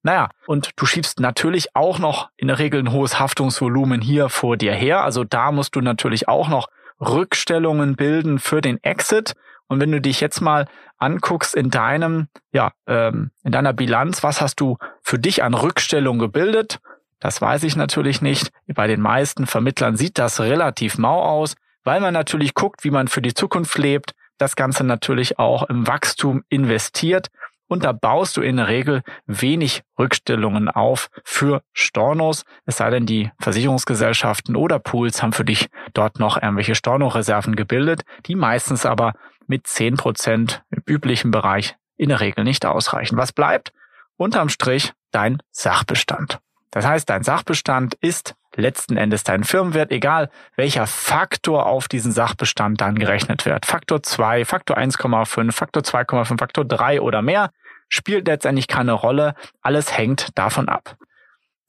Naja, 0.03 0.29
und 0.45 0.71
du 0.75 0.85
schiebst 0.85 1.19
natürlich 1.19 1.75
auch 1.75 1.99
noch 1.99 2.29
in 2.37 2.47
der 2.47 2.59
Regel 2.59 2.81
ein 2.81 2.91
hohes 2.91 3.19
Haftungsvolumen 3.19 4.01
hier 4.01 4.29
vor 4.29 4.55
dir 4.55 4.73
her. 4.73 5.03
Also 5.03 5.23
da 5.23 5.51
musst 5.51 5.75
du 5.75 5.81
natürlich 5.81 6.27
auch 6.27 6.47
noch 6.47 6.67
Rückstellungen 7.01 7.95
bilden 7.95 8.39
für 8.39 8.61
den 8.61 8.81
Exit. 8.83 9.33
Und 9.67 9.81
wenn 9.81 9.91
du 9.91 9.99
dich 9.99 10.21
jetzt 10.21 10.39
mal 10.39 10.67
anguckst 10.97 11.55
in 11.55 11.69
deinem, 11.69 12.27
ja, 12.53 12.71
ähm, 12.87 13.31
in 13.43 13.51
deiner 13.51 13.73
Bilanz, 13.73 14.23
was 14.23 14.39
hast 14.39 14.61
du 14.61 14.77
für 15.01 15.19
dich 15.19 15.43
an 15.43 15.53
Rückstellung 15.53 16.19
gebildet? 16.19 16.79
Das 17.19 17.41
weiß 17.41 17.63
ich 17.63 17.75
natürlich 17.75 18.21
nicht. 18.21 18.51
Bei 18.67 18.87
den 18.87 19.01
meisten 19.01 19.47
Vermittlern 19.47 19.97
sieht 19.97 20.17
das 20.17 20.39
relativ 20.39 20.97
mau 20.97 21.21
aus, 21.21 21.55
weil 21.83 21.99
man 21.99 22.13
natürlich 22.13 22.53
guckt, 22.53 22.83
wie 22.83 22.91
man 22.91 23.07
für 23.07 23.21
die 23.21 23.33
Zukunft 23.33 23.77
lebt, 23.77 24.11
das 24.37 24.55
Ganze 24.55 24.83
natürlich 24.83 25.39
auch 25.39 25.63
im 25.63 25.87
Wachstum 25.87 26.43
investiert 26.49 27.29
und 27.67 27.83
da 27.83 27.91
baust 27.91 28.37
du 28.37 28.41
in 28.41 28.57
der 28.57 28.67
Regel 28.67 29.03
wenig 29.25 29.83
Rückstellungen 29.99 30.69
auf 30.69 31.09
für 31.23 31.61
Stornos, 31.73 32.43
es 32.65 32.77
sei 32.77 32.89
denn, 32.89 33.05
die 33.05 33.31
Versicherungsgesellschaften 33.39 34.55
oder 34.55 34.79
Pools 34.79 35.21
haben 35.21 35.33
für 35.33 35.45
dich 35.45 35.67
dort 35.93 36.19
noch 36.19 36.41
irgendwelche 36.41 36.75
Stornoreserven 36.75 37.55
gebildet, 37.55 38.03
die 38.25 38.35
meistens 38.35 38.85
aber 38.85 39.13
mit 39.47 39.67
zehn 39.67 39.97
Prozent 39.97 40.63
im 40.69 40.81
üblichen 40.85 41.31
Bereich 41.31 41.75
in 41.97 42.09
der 42.09 42.19
Regel 42.19 42.43
nicht 42.43 42.65
ausreichen. 42.65 43.17
Was 43.17 43.33
bleibt? 43.33 43.73
Unterm 44.15 44.49
Strich 44.49 44.93
dein 45.11 45.41
Sachbestand. 45.51 46.39
Das 46.71 46.85
heißt, 46.85 47.09
dein 47.09 47.23
Sachbestand 47.23 47.95
ist 48.01 48.35
letzten 48.55 48.97
Endes 48.97 49.23
dein 49.23 49.43
Firmenwert, 49.43 49.91
egal 49.91 50.29
welcher 50.55 50.87
Faktor 50.87 51.67
auf 51.67 51.87
diesen 51.87 52.11
Sachbestand 52.11 52.81
dann 52.81 52.95
gerechnet 52.95 53.45
wird. 53.45 53.65
Faktor 53.65 54.03
2, 54.03 54.45
Faktor 54.45 54.77
1,5, 54.77 55.51
Faktor 55.51 55.83
2,5, 55.83 56.37
Faktor 56.37 56.65
3 56.65 57.01
oder 57.01 57.21
mehr 57.21 57.51
spielt 57.89 58.27
letztendlich 58.27 58.67
keine 58.67 58.93
Rolle. 58.93 59.35
Alles 59.61 59.97
hängt 59.97 60.29
davon 60.35 60.69
ab. 60.69 60.97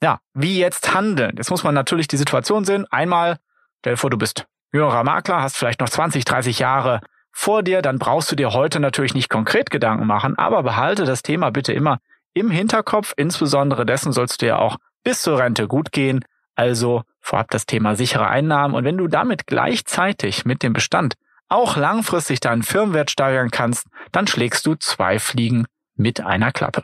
Ja, 0.01 0.19
wie 0.33 0.59
jetzt 0.59 0.93
handeln? 0.93 1.35
Jetzt 1.37 1.51
muss 1.51 1.63
man 1.63 1.75
natürlich 1.75 2.07
die 2.07 2.17
Situation 2.17 2.65
sehen. 2.65 2.85
Einmal, 2.89 3.37
stell 3.79 3.93
dir 3.93 3.97
vor, 3.97 4.09
du 4.09 4.17
bist 4.17 4.45
jüngerer 4.71 5.03
Makler, 5.03 5.41
hast 5.41 5.57
vielleicht 5.57 5.81
noch 5.81 5.89
20, 5.89 6.25
30 6.25 6.59
Jahre 6.59 7.01
vor 7.31 7.63
dir, 7.63 7.81
dann 7.81 7.99
brauchst 7.99 8.31
du 8.31 8.35
dir 8.35 8.53
heute 8.53 8.79
natürlich 8.79 9.13
nicht 9.13 9.29
konkret 9.29 9.69
Gedanken 9.69 10.07
machen, 10.07 10.37
aber 10.37 10.63
behalte 10.63 11.05
das 11.05 11.21
Thema 11.21 11.51
bitte 11.51 11.73
immer 11.73 11.99
im 12.33 12.49
Hinterkopf. 12.49 13.13
Insbesondere 13.15 13.85
dessen 13.85 14.11
sollst 14.11 14.41
du 14.41 14.47
ja 14.47 14.57
auch 14.57 14.77
bis 15.09 15.23
zur 15.23 15.39
Rente 15.39 15.67
gut 15.67 15.91
gehen. 15.91 16.23
Also 16.53 17.01
vorab 17.19 17.49
das 17.49 17.65
Thema 17.65 17.95
sichere 17.95 18.27
Einnahmen. 18.27 18.75
Und 18.75 18.83
wenn 18.83 18.95
du 18.95 19.07
damit 19.07 19.47
gleichzeitig 19.47 20.45
mit 20.45 20.61
dem 20.61 20.71
Bestand 20.71 21.15
auch 21.47 21.77
langfristig 21.77 22.41
deinen 22.41 22.61
Firmenwert 22.61 23.09
steigern 23.09 23.49
kannst, 23.49 23.87
dann 24.11 24.27
schlägst 24.27 24.67
du 24.67 24.75
zwei 24.75 25.17
Fliegen 25.17 25.65
mit 25.95 26.21
einer 26.21 26.51
Klappe. 26.51 26.83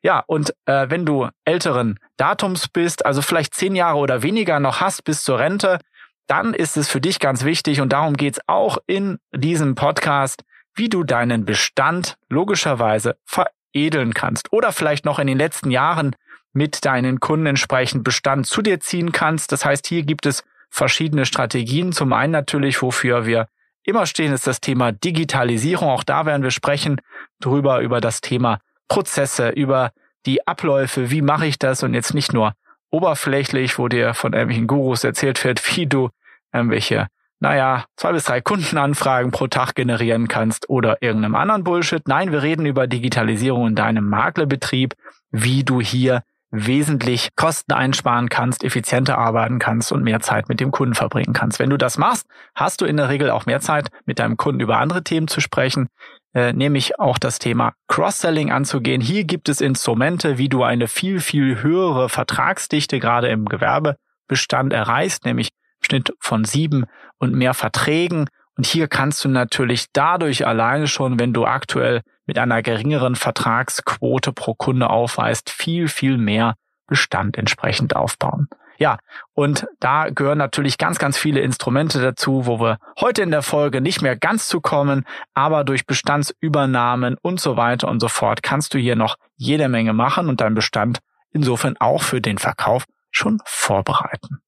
Ja, 0.00 0.24
und 0.26 0.54
äh, 0.64 0.88
wenn 0.88 1.04
du 1.04 1.28
älteren 1.44 1.98
Datums 2.16 2.68
bist, 2.68 3.04
also 3.04 3.20
vielleicht 3.20 3.52
zehn 3.54 3.76
Jahre 3.76 3.98
oder 3.98 4.22
weniger 4.22 4.60
noch 4.60 4.80
hast 4.80 5.04
bis 5.04 5.22
zur 5.22 5.38
Rente, 5.38 5.78
dann 6.26 6.54
ist 6.54 6.78
es 6.78 6.88
für 6.88 7.02
dich 7.02 7.18
ganz 7.20 7.44
wichtig 7.44 7.82
und 7.82 7.92
darum 7.92 8.16
geht's 8.16 8.40
auch 8.46 8.78
in 8.86 9.18
diesem 9.34 9.74
Podcast, 9.74 10.42
wie 10.74 10.88
du 10.88 11.04
deinen 11.04 11.44
Bestand 11.44 12.16
logischerweise 12.30 13.18
veredeln 13.26 14.14
kannst 14.14 14.54
oder 14.54 14.72
vielleicht 14.72 15.04
noch 15.04 15.18
in 15.18 15.26
den 15.26 15.36
letzten 15.36 15.70
Jahren 15.70 16.16
mit 16.58 16.84
deinen 16.84 17.20
Kunden 17.20 17.46
entsprechend 17.46 18.02
Bestand 18.02 18.46
zu 18.46 18.62
dir 18.62 18.80
ziehen 18.80 19.12
kannst. 19.12 19.52
Das 19.52 19.64
heißt, 19.64 19.86
hier 19.86 20.02
gibt 20.02 20.26
es 20.26 20.42
verschiedene 20.68 21.24
Strategien. 21.24 21.92
Zum 21.92 22.12
einen 22.12 22.32
natürlich, 22.32 22.82
wofür 22.82 23.26
wir 23.26 23.46
immer 23.84 24.06
stehen, 24.06 24.32
ist 24.32 24.46
das 24.48 24.60
Thema 24.60 24.90
Digitalisierung. 24.90 25.88
Auch 25.88 26.02
da 26.02 26.26
werden 26.26 26.42
wir 26.42 26.50
sprechen 26.50 27.00
drüber, 27.40 27.80
über 27.80 28.00
das 28.00 28.20
Thema 28.20 28.58
Prozesse, 28.88 29.50
über 29.50 29.92
die 30.26 30.46
Abläufe. 30.48 31.12
Wie 31.12 31.22
mache 31.22 31.46
ich 31.46 31.60
das? 31.60 31.84
Und 31.84 31.94
jetzt 31.94 32.12
nicht 32.12 32.32
nur 32.32 32.54
oberflächlich, 32.90 33.78
wo 33.78 33.86
dir 33.86 34.12
von 34.12 34.32
irgendwelchen 34.32 34.66
Gurus 34.66 35.04
erzählt 35.04 35.42
wird, 35.44 35.62
wie 35.76 35.86
du 35.86 36.10
irgendwelche, 36.52 37.06
naja, 37.38 37.84
zwei 37.94 38.12
bis 38.12 38.24
drei 38.24 38.40
Kundenanfragen 38.40 39.30
pro 39.30 39.46
Tag 39.46 39.76
generieren 39.76 40.26
kannst 40.26 40.68
oder 40.68 41.00
irgendeinem 41.02 41.36
anderen 41.36 41.62
Bullshit. 41.62 42.08
Nein, 42.08 42.32
wir 42.32 42.42
reden 42.42 42.66
über 42.66 42.88
Digitalisierung 42.88 43.68
in 43.68 43.74
deinem 43.76 44.08
Maklerbetrieb, 44.08 44.94
wie 45.30 45.62
du 45.62 45.80
hier 45.80 46.24
wesentlich 46.50 47.28
Kosten 47.36 47.72
einsparen 47.72 48.28
kannst, 48.28 48.64
effizienter 48.64 49.18
arbeiten 49.18 49.58
kannst 49.58 49.92
und 49.92 50.02
mehr 50.02 50.20
Zeit 50.20 50.48
mit 50.48 50.60
dem 50.60 50.70
Kunden 50.70 50.94
verbringen 50.94 51.34
kannst. 51.34 51.58
Wenn 51.58 51.70
du 51.70 51.76
das 51.76 51.98
machst, 51.98 52.26
hast 52.54 52.80
du 52.80 52.86
in 52.86 52.96
der 52.96 53.08
Regel 53.08 53.30
auch 53.30 53.46
mehr 53.46 53.60
Zeit, 53.60 53.88
mit 54.06 54.18
deinem 54.18 54.36
Kunden 54.36 54.60
über 54.60 54.78
andere 54.78 55.04
Themen 55.04 55.28
zu 55.28 55.40
sprechen, 55.40 55.88
äh, 56.34 56.52
nämlich 56.52 56.98
auch 56.98 57.18
das 57.18 57.38
Thema 57.38 57.74
Cross-Selling 57.88 58.50
anzugehen. 58.50 59.00
Hier 59.00 59.24
gibt 59.24 59.48
es 59.48 59.60
Instrumente, 59.60 60.38
wie 60.38 60.48
du 60.48 60.62
eine 60.62 60.88
viel, 60.88 61.20
viel 61.20 61.62
höhere 61.62 62.08
Vertragsdichte 62.08 62.98
gerade 62.98 63.28
im 63.28 63.44
Gewerbebestand 63.44 64.72
erreichst, 64.72 65.24
nämlich 65.26 65.50
Schnitt 65.80 66.12
von 66.18 66.44
sieben 66.44 66.86
und 67.18 67.34
mehr 67.34 67.54
Verträgen. 67.54 68.26
Und 68.56 68.66
hier 68.66 68.88
kannst 68.88 69.24
du 69.24 69.28
natürlich 69.28 69.86
dadurch 69.92 70.46
alleine 70.46 70.88
schon, 70.88 71.20
wenn 71.20 71.32
du 71.32 71.44
aktuell 71.44 72.02
mit 72.28 72.38
einer 72.38 72.62
geringeren 72.62 73.16
Vertragsquote 73.16 74.32
pro 74.32 74.54
Kunde 74.54 74.90
aufweist, 74.90 75.50
viel, 75.50 75.88
viel 75.88 76.18
mehr 76.18 76.54
Bestand 76.86 77.36
entsprechend 77.36 77.96
aufbauen. 77.96 78.48
Ja, 78.76 78.98
und 79.32 79.66
da 79.80 80.10
gehören 80.10 80.38
natürlich 80.38 80.78
ganz, 80.78 81.00
ganz 81.00 81.18
viele 81.18 81.40
Instrumente 81.40 82.00
dazu, 82.00 82.46
wo 82.46 82.60
wir 82.60 82.78
heute 83.00 83.22
in 83.22 83.32
der 83.32 83.42
Folge 83.42 83.80
nicht 83.80 84.02
mehr 84.02 84.14
ganz 84.14 84.46
zu 84.46 84.60
kommen, 84.60 85.04
aber 85.34 85.64
durch 85.64 85.84
Bestandsübernahmen 85.84 87.16
und 87.20 87.40
so 87.40 87.56
weiter 87.56 87.88
und 87.88 87.98
so 87.98 88.08
fort 88.08 88.44
kannst 88.44 88.74
du 88.74 88.78
hier 88.78 88.94
noch 88.94 89.16
jede 89.34 89.68
Menge 89.68 89.94
machen 89.94 90.28
und 90.28 90.40
deinen 90.40 90.54
Bestand 90.54 91.00
insofern 91.32 91.76
auch 91.78 92.02
für 92.02 92.20
den 92.20 92.38
Verkauf 92.38 92.84
schon 93.10 93.40
vorbereiten. 93.44 94.38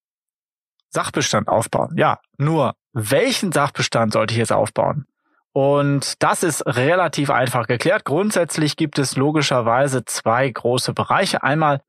Sachbestand 0.91 1.49
aufbauen. 1.49 1.95
Ja, 1.97 2.21
nur 2.37 2.75
welchen 2.93 3.53
Sachbestand 3.53 4.13
sollte 4.13 4.35
ich 4.35 4.39
jetzt 4.39 4.53
aufbauen? 4.53 5.07
Und 5.52 6.23
das 6.23 6.42
ist 6.42 6.64
relativ 6.66 7.30
einfach 7.30 7.66
geklärt. 7.66 8.04
Grundsätzlich 8.04 8.76
gibt 8.76 8.99
es 8.99 9.16
logischerweise 9.16 10.04
zwei 10.04 10.49
große 10.49 10.92
Bereiche. 10.92 11.42
Einmal 11.42 11.83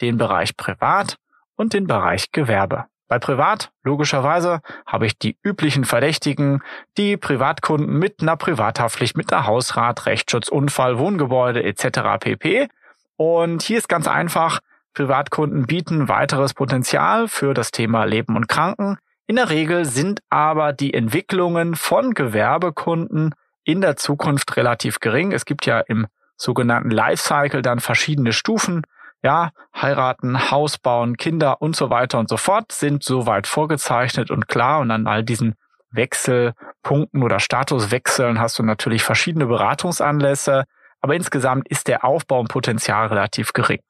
den 0.00 0.18
Bereich 0.18 0.56
Privat 0.56 1.16
und 1.56 1.72
den 1.72 1.86
Bereich 1.86 2.30
Gewerbe. 2.30 2.86
Bei 3.08 3.18
Privat, 3.18 3.72
logischerweise, 3.82 4.60
habe 4.86 5.06
ich 5.06 5.18
die 5.18 5.38
üblichen 5.42 5.84
Verdächtigen, 5.84 6.62
die 6.98 7.16
Privatkunden 7.16 7.98
mit 7.98 8.20
einer 8.20 8.36
Privathaftpflicht, 8.36 9.16
mit 9.16 9.30
der 9.30 9.46
Hausrat, 9.46 10.04
Rechtsschutz, 10.04 10.48
Unfall, 10.48 10.98
Wohngebäude 10.98 11.64
etc. 11.64 12.20
pp. 12.20 12.68
Und 13.16 13.62
hier 13.62 13.78
ist 13.78 13.88
ganz 13.88 14.06
einfach, 14.06 14.60
Privatkunden 14.92 15.66
bieten 15.66 16.08
weiteres 16.08 16.54
Potenzial 16.54 17.28
für 17.28 17.54
das 17.54 17.70
Thema 17.70 18.04
Leben 18.04 18.36
und 18.36 18.48
Kranken. 18.48 18.98
In 19.28 19.36
der 19.36 19.50
Regel 19.50 19.84
sind 19.84 20.20
aber 20.30 20.72
die 20.72 20.94
Entwicklungen 20.94 21.74
von 21.74 22.14
Gewerbekunden 22.14 23.34
in 23.62 23.82
der 23.82 23.96
Zukunft 23.96 24.56
relativ 24.56 25.00
gering. 25.00 25.32
Es 25.32 25.44
gibt 25.44 25.66
ja 25.66 25.80
im 25.80 26.06
sogenannten 26.38 26.90
Lifecycle 26.90 27.60
dann 27.60 27.80
verschiedene 27.80 28.32
Stufen. 28.32 28.84
Ja, 29.22 29.50
heiraten, 29.76 30.50
Haus 30.50 30.78
bauen, 30.78 31.18
Kinder 31.18 31.60
und 31.60 31.76
so 31.76 31.90
weiter 31.90 32.18
und 32.18 32.30
so 32.30 32.38
fort 32.38 32.72
sind 32.72 33.04
soweit 33.04 33.46
vorgezeichnet 33.46 34.30
und 34.30 34.48
klar. 34.48 34.80
Und 34.80 34.90
an 34.90 35.06
all 35.06 35.22
diesen 35.22 35.56
Wechselpunkten 35.90 37.22
oder 37.22 37.38
Statuswechseln 37.38 38.40
hast 38.40 38.58
du 38.58 38.62
natürlich 38.62 39.02
verschiedene 39.02 39.44
Beratungsanlässe. 39.44 40.64
Aber 41.02 41.14
insgesamt 41.14 41.68
ist 41.68 41.86
der 41.86 42.02
Aufbau 42.02 42.40
und 42.40 42.48
Potenzial 42.48 43.08
relativ 43.08 43.52
gering. 43.52 43.80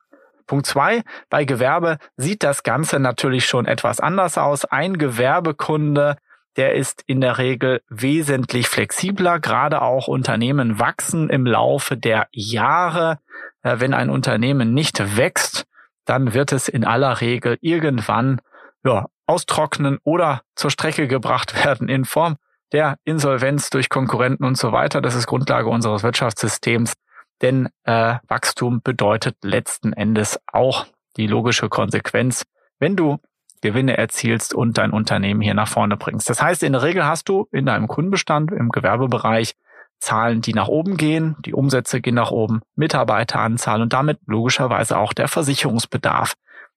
Punkt 0.49 0.67
zwei, 0.67 1.03
bei 1.31 1.45
Gewerbe 1.45 1.99
sieht 2.17 2.43
das 2.43 2.65
Ganze 2.65 2.99
natürlich 2.99 3.47
schon 3.47 3.67
etwas 3.67 4.01
anders 4.01 4.37
aus. 4.37 4.65
Ein 4.65 4.99
Gewerbekunde, 4.99 6.17
der 6.57 6.75
ist 6.75 7.05
in 7.07 7.21
der 7.21 7.39
Regel 7.39 7.83
wesentlich 7.89 8.67
flexibler. 8.67 9.39
Gerade 9.39 9.83
auch 9.83 10.09
Unternehmen 10.09 10.81
wachsen 10.81 11.31
im 11.31 11.47
Laufe 11.47 11.97
der 11.97 12.27
Jahre. 12.33 13.19
Äh, 13.63 13.77
wenn 13.79 13.95
ein 13.95 14.11
Unternehmen 14.11 14.75
nicht 14.75 15.17
wächst, 15.17 15.67
dann 16.05 16.35
wird 16.35 16.51
es 16.53 16.69
in 16.69 16.85
aller 16.85 17.21
Regel 17.21 17.59
irgendwann 17.61 18.41
ja, 18.83 19.07
austrocknen 19.27 19.99
oder 20.03 20.43
zur 20.57 20.71
Strecke 20.71 21.07
gebracht 21.07 21.65
werden 21.65 21.89
in 21.89 22.05
Form 22.05 22.37
der 22.73 22.97
Insolvenz 23.05 23.71
durch 23.71 23.89
Konkurrenten 23.89 24.45
und 24.45 24.57
so 24.59 24.73
weiter. 24.73 25.01
Das 25.01 25.15
ist 25.15 25.27
Grundlage 25.27 25.69
unseres 25.69 26.03
Wirtschaftssystems. 26.03 26.95
Denn 27.43 27.69
äh, 27.85 28.17
Wachstum 28.27 28.81
bedeutet 28.83 29.37
letzten 29.43 29.93
Endes 29.93 30.41
auch 30.53 30.87
die 31.17 31.27
logische 31.27 31.69
Konsequenz, 31.69 32.45
wenn 32.79 32.97
du 32.97 33.19
Gewinne 33.61 33.97
erzielst 33.97 34.55
und 34.55 34.79
dein 34.79 34.93
Unternehmen 34.93 35.41
hier 35.41 35.55
nach 35.55 35.69
vorne 35.69 35.97
bringst. 35.97 36.31
Das 36.31 36.41
heißt, 36.41 36.63
in 36.63 36.73
der 36.73 36.83
Regel 36.83 37.05
hast 37.05 37.29
du 37.29 37.49
in 37.51 37.67
deinem 37.67 37.89
Kundenbestand 37.89 38.53
im 38.53 38.69
Gewerbebereich 38.69 39.55
Zahlen, 40.01 40.43
die 40.43 40.55
nach 40.55 40.69
oben 40.69 40.97
gehen, 40.97 41.37
die 41.45 41.55
Umsätze 41.55 42.01
gehen 42.01 42.15
nach 42.15 42.31
oben, 42.31 42.61
Mitarbeiteranzahl 42.77 43.83
und 43.83 43.93
damit 43.93 44.21
logischerweise 44.27 44.97
auch 44.97 45.13
der 45.13 45.27
Versicherungsbedarf. 45.27 46.35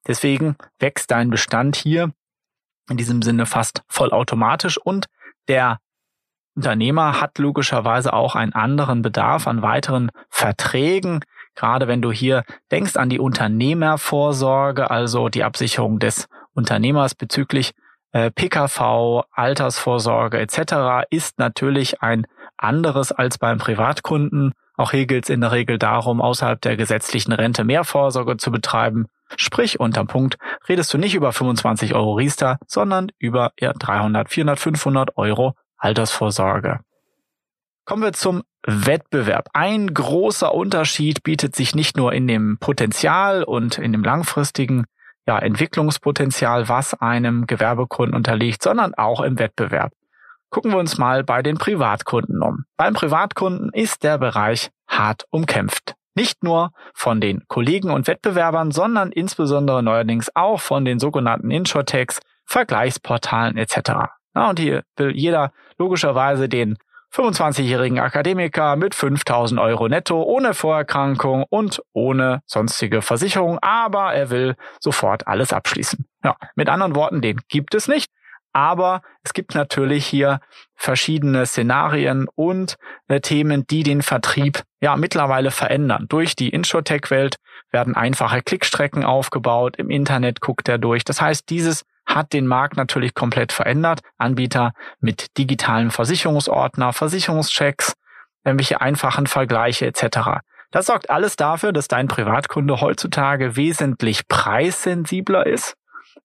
Deswegen 0.08 0.56
wächst 0.80 1.12
dein 1.12 1.30
Bestand 1.30 1.76
hier 1.76 2.12
in 2.90 2.98
diesem 2.98 3.22
Sinne 3.22 3.46
fast 3.46 3.84
vollautomatisch 3.88 4.80
und 4.80 5.06
der 5.48 5.80
Unternehmer 6.56 7.22
hat 7.22 7.38
logischerweise 7.38 8.14
auch 8.14 8.36
einen 8.36 8.54
anderen 8.54 9.02
Bedarf 9.02 9.48
an 9.48 9.62
weiteren 9.62 10.12
Verträgen. 10.30 11.22
Gerade 11.56 11.88
wenn 11.88 12.02
du 12.02 12.12
hier 12.12 12.44
denkst 12.72 12.98
an 12.98 13.10
die 13.10 13.20
Unternehmervorsorge, 13.20 14.92
also 14.92 15.30
die 15.30 15.44
Absicherung 15.44 16.00
des 16.00 16.28
Unternehmers 16.54 17.16
bezüglich 17.16 17.72
äh, 18.12 18.32
PKV, 18.32 19.24
Altersvorsorge 19.32 20.40
etc., 20.40 21.08
ist 21.10 21.40
natürlich 21.40 22.02
ein 22.02 22.28
anderes 22.58 23.12
als 23.12 23.38
beim 23.38 23.58
Privatkunden. 23.58 24.54
Auch 24.76 24.92
hier 24.92 25.06
gilt 25.06 25.26
es 25.26 25.30
in 25.30 25.42
der 25.42 25.52
Regel 25.52 25.78
darum, 25.78 26.22
außerhalb 26.22 26.60
der 26.62 26.76
gesetzlichen 26.76 27.32
Rente 27.32 27.64
mehr 27.64 27.84
Vorsorge 27.84 28.38
zu 28.38 28.52
betreiben. 28.52 29.08
Sprich, 29.38 29.80
unterm 29.80 30.08
Punkt 30.08 30.38
redest 30.68 30.94
du 30.94 30.98
nicht 30.98 31.16
über 31.16 31.32
25 31.32 31.96
Euro 31.96 32.14
Riester, 32.16 32.58
sondern 32.68 33.12
über 33.18 33.52
eher 33.56 33.74
300, 33.74 34.30
400, 34.30 34.60
500 34.60 35.18
Euro 35.18 35.56
Altersvorsorge. 35.82 36.80
Kommen 37.86 38.04
wir 38.04 38.14
zum 38.14 38.44
Wettbewerb. 38.66 39.50
Ein 39.54 39.94
großer 39.94 40.54
Unterschied 40.54 41.24
bietet 41.24 41.56
sich 41.56 41.74
nicht 41.74 41.98
nur 41.98 42.14
in 42.14 42.28
dem 42.28 42.58
Potenzial 42.60 43.44
und 43.44 43.80
in 43.80 43.92
dem 43.92 44.04
langfristigen 44.04 44.86
ja, 45.28 45.40
Entwicklungspotenzial, 45.40 46.70
was 46.70 46.94
einem 46.94 47.48
Gewerbekunden 47.48 48.16
unterliegt, 48.16 48.62
sondern 48.62 48.94
auch 48.94 49.22
im 49.22 49.40
Wettbewerb. 49.40 49.92
Gucken 50.50 50.72
wir 50.72 50.78
uns 50.78 50.98
mal 50.98 51.24
bei 51.24 51.42
den 51.42 51.58
Privatkunden 51.58 52.42
um. 52.42 52.66
Beim 52.78 52.94
Privatkunden 52.94 53.72
ist 53.74 54.04
der 54.04 54.18
Bereich 54.18 54.70
hart 54.88 55.26
umkämpft. 55.30 55.96
Nicht 56.14 56.44
nur 56.44 56.72
von 56.94 57.22
den 57.22 57.48
Kollegen 57.48 57.90
und 57.90 58.08
Wettbewerbern, 58.08 58.72
sondern 58.72 59.12
insbesondere 59.12 59.82
neuerdings 59.82 60.30
auch 60.36 60.60
von 60.60 60.84
den 60.84 61.00
sogenannten 61.00 61.52
Insurtechs, 61.52 62.20
Vergleichsportalen 62.46 63.58
etc. 63.58 64.12
Na, 64.34 64.50
und 64.50 64.60
hier 64.60 64.84
will 64.96 65.12
jeder 65.16 65.52
logischerweise 65.78 66.48
den 66.48 66.78
25-jährigen 67.14 68.00
Akademiker 68.00 68.78
mit 68.78 68.96
5000 68.96 69.60
Euro 69.60 69.90
netto, 69.90 70.24
ohne 70.24 70.54
Vorerkrankung 70.54 71.44
und 71.50 71.82
ohne 71.92 72.42
sonstige 72.46 73.02
Versicherung, 73.02 73.60
aber 73.62 74.14
er 74.14 74.30
will 74.30 74.56
sofort 74.80 75.28
alles 75.28 75.52
abschließen. 75.52 76.06
Ja, 76.24 76.38
mit 76.56 76.70
anderen 76.70 76.96
Worten, 76.96 77.22
den 77.22 77.42
gibt 77.50 77.76
es 77.76 77.88
nicht. 77.88 78.10
Aber 78.54 79.02
es 79.24 79.34
gibt 79.34 79.56
natürlich 79.56 80.06
hier 80.06 80.42
verschiedene 80.76 81.46
Szenarien 81.46 82.28
und 82.36 82.78
äh, 83.08 83.22
Themen, 83.22 83.66
die 83.66 83.84
den 83.84 84.02
Vertrieb 84.02 84.64
ja 84.82 84.98
mittlerweile 84.98 85.52
verändern. 85.52 86.08
Durch 86.10 86.36
die 86.36 86.50
Insurtech-Welt 86.50 87.38
werden 87.72 87.96
einfache 87.96 88.42
Klickstrecken 88.42 89.06
aufgebaut. 89.06 89.78
Im 89.78 89.90
Internet 89.90 90.42
guckt 90.42 90.68
er 90.68 90.78
durch. 90.78 91.06
Das 91.06 91.22
heißt, 91.22 91.50
dieses 91.50 91.86
hat 92.06 92.34
den 92.34 92.48
Markt 92.48 92.78
natürlich 92.78 93.14
komplett 93.14 93.52
verändert. 93.52 94.02
Anbieter 94.18 94.74
mit 95.00 95.38
digitalen 95.38 95.92
Versicherungsordner, 95.92 96.94
Versicherungschecks, 96.94 97.94
irgendwelche 98.44 98.82
einfachen 98.82 99.28
Vergleiche 99.28 99.86
etc. 99.86 100.42
Das 100.72 100.86
sorgt 100.86 101.10
alles 101.10 101.36
dafür, 101.36 101.74
dass 101.74 101.88
dein 101.88 102.08
Privatkunde 102.08 102.82
heutzutage 102.82 103.56
wesentlich 103.56 104.28
preissensibler 104.28 105.46
ist 105.46 105.76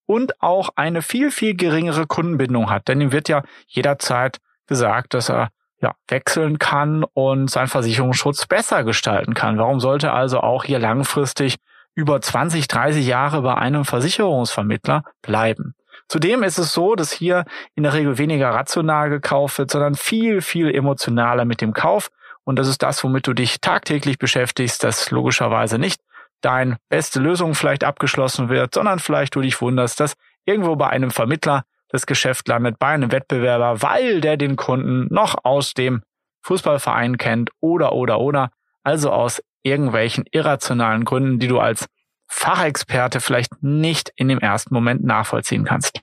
und 0.06 0.40
auch 0.40 0.70
eine 0.76 1.02
viel, 1.02 1.30
viel 1.30 1.56
geringere 1.56 2.06
Kundenbindung 2.06 2.70
hat. 2.70 2.88
Denn 2.88 3.00
ihm 3.00 3.12
wird 3.12 3.28
ja 3.28 3.42
jederzeit 3.66 4.38
gesagt, 4.66 5.14
dass 5.14 5.28
er 5.28 5.50
ja, 5.80 5.94
wechseln 6.08 6.58
kann 6.58 7.04
und 7.04 7.50
seinen 7.50 7.68
Versicherungsschutz 7.68 8.46
besser 8.46 8.82
gestalten 8.84 9.34
kann. 9.34 9.58
Warum 9.58 9.80
sollte 9.80 10.12
also 10.12 10.40
auch 10.40 10.64
hier 10.64 10.78
langfristig 10.78 11.56
über 11.96 12.20
20, 12.20 12.68
30 12.68 13.04
Jahre 13.04 13.42
bei 13.42 13.56
einem 13.56 13.84
Versicherungsvermittler 13.84 15.02
bleiben? 15.22 15.74
Zudem 16.08 16.44
ist 16.44 16.58
es 16.58 16.72
so, 16.72 16.94
dass 16.94 17.10
hier 17.10 17.44
in 17.74 17.82
der 17.82 17.94
Regel 17.94 18.18
weniger 18.18 18.50
rational 18.50 19.10
gekauft 19.10 19.58
wird, 19.58 19.72
sondern 19.72 19.96
viel, 19.96 20.40
viel 20.40 20.72
emotionaler 20.72 21.44
mit 21.44 21.60
dem 21.60 21.72
Kauf. 21.72 22.10
Und 22.44 22.56
das 22.60 22.68
ist 22.68 22.82
das, 22.82 23.02
womit 23.02 23.26
du 23.26 23.32
dich 23.32 23.60
tagtäglich 23.60 24.18
beschäftigst, 24.18 24.84
das 24.84 25.10
logischerweise 25.10 25.78
nicht 25.80 26.00
dein 26.42 26.76
beste 26.88 27.18
Lösung 27.18 27.54
vielleicht 27.54 27.82
abgeschlossen 27.82 28.48
wird, 28.48 28.74
sondern 28.74 29.00
vielleicht 29.00 29.34
du 29.34 29.40
dich 29.40 29.60
wunderst, 29.60 29.98
dass 29.98 30.14
irgendwo 30.44 30.76
bei 30.76 30.88
einem 30.88 31.10
Vermittler 31.10 31.64
das 31.88 32.06
Geschäft 32.06 32.46
landet, 32.46 32.78
bei 32.78 32.88
einem 32.88 33.10
Wettbewerber, 33.10 33.82
weil 33.82 34.20
der 34.20 34.36
den 34.36 34.54
Kunden 34.54 35.12
noch 35.12 35.36
aus 35.44 35.74
dem 35.74 36.02
Fußballverein 36.42 37.16
kennt 37.16 37.50
oder, 37.60 37.92
oder, 37.92 38.20
oder. 38.20 38.50
Also 38.84 39.10
aus 39.10 39.42
irgendwelchen 39.66 40.24
irrationalen 40.30 41.04
Gründen, 41.04 41.38
die 41.38 41.48
du 41.48 41.58
als 41.58 41.86
Fachexperte 42.28 43.20
vielleicht 43.20 43.62
nicht 43.62 44.12
in 44.16 44.28
dem 44.28 44.38
ersten 44.38 44.72
Moment 44.72 45.04
nachvollziehen 45.04 45.64
kannst. 45.64 46.00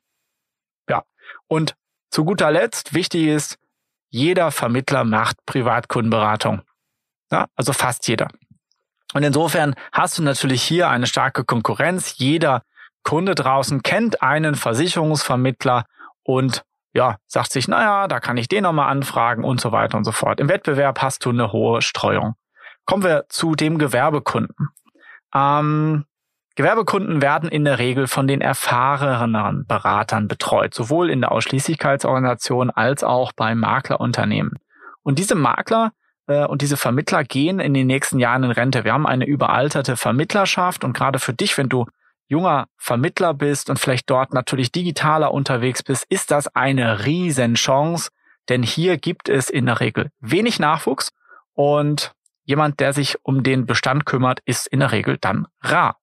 Ja. 0.90 1.04
Und 1.48 1.76
zu 2.12 2.26
guter 2.26 2.52
Letzt, 2.52 2.94
wichtig 2.94 3.28
ist, 3.28 3.58
jeder 4.10 4.52
Vermittler 4.52 5.04
macht 5.04 5.38
Privatkundenberatung. 5.46 6.62
Ja, 7.32 7.48
also 7.56 7.74
fast 7.74 8.08
jeder. 8.08 8.28
Und 9.14 9.24
insofern 9.24 9.76
hast 9.92 10.18
du 10.18 10.24
natürlich 10.24 10.62
hier 10.62 10.90
eine 10.90 11.08
starke 11.08 11.44
Konkurrenz. 11.44 12.18
Jeder 12.18 12.64
Kunde 13.04 13.36
draußen 13.36 13.82
kennt 13.82 14.22
einen 14.22 14.56
Versicherungsvermittler 14.56 15.86
und 16.24 16.64
ja, 16.94 17.18
sagt 17.28 17.52
sich, 17.52 17.68
naja, 17.68 18.08
da 18.08 18.20
kann 18.20 18.38
ich 18.38 18.48
den 18.48 18.64
nochmal 18.64 18.92
anfragen 18.92 19.44
und 19.44 19.60
so 19.60 19.72
weiter 19.72 19.98
und 19.98 20.04
so 20.04 20.12
fort. 20.12 20.40
Im 20.40 20.50
Wettbewerb 20.50 21.02
hast 21.02 21.26
du 21.26 21.30
eine 21.30 21.52
hohe 21.52 21.82
Streuung. 21.82 22.36
Kommen 22.86 23.04
wir 23.04 23.26
zu 23.30 23.56
dem 23.56 23.78
Gewerbekunden. 23.78 24.70
Ähm, 25.34 26.06
Gewerbekunden 26.56 27.22
werden 27.22 27.50
in 27.50 27.66
der 27.66 27.80
Regel 27.80 28.08
von 28.08 28.28
den 28.28 28.42
erfahreneren 28.42 29.66
Beratern 29.66 30.28
betreut, 30.28 30.74
sowohl 30.74 31.10
in 31.10 31.22
der 31.22 31.32
Ausschließlichkeitsorganisation 31.32 32.70
als 32.70 33.04
auch 33.04 33.32
bei 33.32 33.56
Maklerunternehmen. 33.56 34.60
Und 35.02 35.18
diese 35.18 35.36
Makler 35.36 35.94
äh, 36.28 36.46
und 36.46 36.62
diese 36.62 36.78
Vermittler 36.78 37.24
gehen 37.24 37.60
in 37.60 37.74
den 37.74 37.88
nächsten 37.88 38.20
Jahren 38.20 38.44
in 38.44 38.52
Rente. 38.52 38.84
Wir 38.84 38.94
haben 38.94 39.08
eine 39.08 39.26
überalterte 39.26 39.98
Vermittlerschaft 39.98 40.84
und 40.84 40.94
gerade 40.94 41.20
für 41.20 41.34
dich, 41.34 41.58
wenn 41.58 41.70
du 41.70 41.86
junger 42.28 42.68
Vermittler 42.78 43.34
bist 43.34 43.70
und 43.70 43.80
vielleicht 43.80 44.10
dort 44.10 44.34
natürlich 44.34 44.72
digitaler 44.72 45.34
unterwegs 45.34 45.84
bist, 45.84 46.06
ist 46.10 46.32
das 46.32 46.48
eine 46.56 47.06
Riesenchance, 47.06 48.12
denn 48.50 48.64
hier 48.64 48.98
gibt 48.98 49.28
es 49.28 49.50
in 49.50 49.66
der 49.66 49.80
Regel 49.80 50.10
wenig 50.20 50.60
Nachwuchs 50.60 51.12
und 51.54 52.14
jemand, 52.44 52.80
der 52.80 52.94
sich 52.94 53.18
um 53.24 53.44
den 53.44 53.66
Bestand 53.66 54.06
kümmert, 54.06 54.40
ist 54.46 54.68
in 54.68 54.80
der 54.80 54.92
Regel 54.92 55.18
dann 55.20 55.48
rar. 55.62 55.98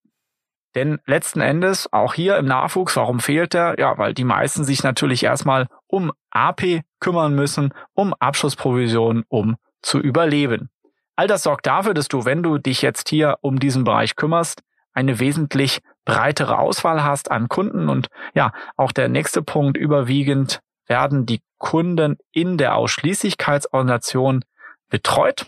Denn 0.75 1.01
letzten 1.05 1.41
Endes, 1.41 1.93
auch 1.93 2.15
hier 2.15 2.37
im 2.37 2.47
Nachwuchs, 2.47 2.97
warum 2.97 3.19
fehlt 3.19 3.55
er? 3.55 3.79
Ja, 3.79 3.99
weil 3.99 4.15
die 4.15 4.25
meisten 4.25 4.65
sich 4.65 4.85
natürlich 4.85 5.25
erstmal 5.25 5.67
um 5.89 6.13
AP 6.31 6.83
kümmern 7.01 7.35
müssen, 7.35 7.75
um 7.93 8.15
Abschlussprovisionen, 8.15 9.25
um 9.29 9.57
zu 9.83 9.99
überleben. 9.99 10.71
All 11.17 11.27
das 11.27 11.43
sorgt 11.43 11.67
dafür, 11.67 11.93
dass 11.93 12.09
du, 12.09 12.25
wenn 12.25 12.43
du 12.43 12.59
dich 12.59 12.83
jetzt 12.83 13.09
hier 13.09 13.39
um 13.41 13.59
diesen 13.59 13.85
Bereich 13.85 14.15
kümmerst, 14.15 14.63
eine 14.93 15.19
wesentlich 15.19 15.81
breitere 16.05 16.59
Auswahl 16.59 17.05
hast 17.05 17.31
an 17.31 17.49
Kunden 17.49 17.89
und 17.89 18.09
ja, 18.35 18.53
auch 18.77 18.93
der 18.93 19.09
nächste 19.09 19.43
Punkt 19.43 19.77
überwiegend 19.77 20.61
werden 20.87 21.27
die 21.27 21.43
Kunden 21.59 22.17
in 22.33 22.59
der 22.59 22.77
Ausschließlichkeitsorganisation 22.77 24.45
betreut. 24.89 25.47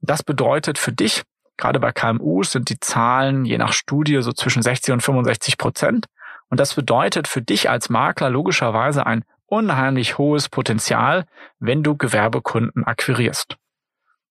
Das 0.00 0.22
bedeutet 0.22 0.78
für 0.78 0.92
dich, 0.92 1.22
gerade 1.56 1.80
bei 1.80 1.92
KMUs 1.92 2.52
sind 2.52 2.70
die 2.70 2.80
Zahlen 2.80 3.44
je 3.44 3.58
nach 3.58 3.72
Studie 3.72 4.22
so 4.22 4.32
zwischen 4.32 4.62
60 4.62 4.92
und 4.94 5.02
65 5.02 5.58
Prozent. 5.58 6.06
Und 6.48 6.58
das 6.58 6.74
bedeutet 6.74 7.28
für 7.28 7.42
dich 7.42 7.70
als 7.70 7.90
Makler 7.90 8.30
logischerweise 8.30 9.06
ein 9.06 9.24
unheimlich 9.46 10.18
hohes 10.18 10.48
Potenzial, 10.48 11.26
wenn 11.58 11.82
du 11.82 11.96
Gewerbekunden 11.96 12.84
akquirierst. 12.84 13.56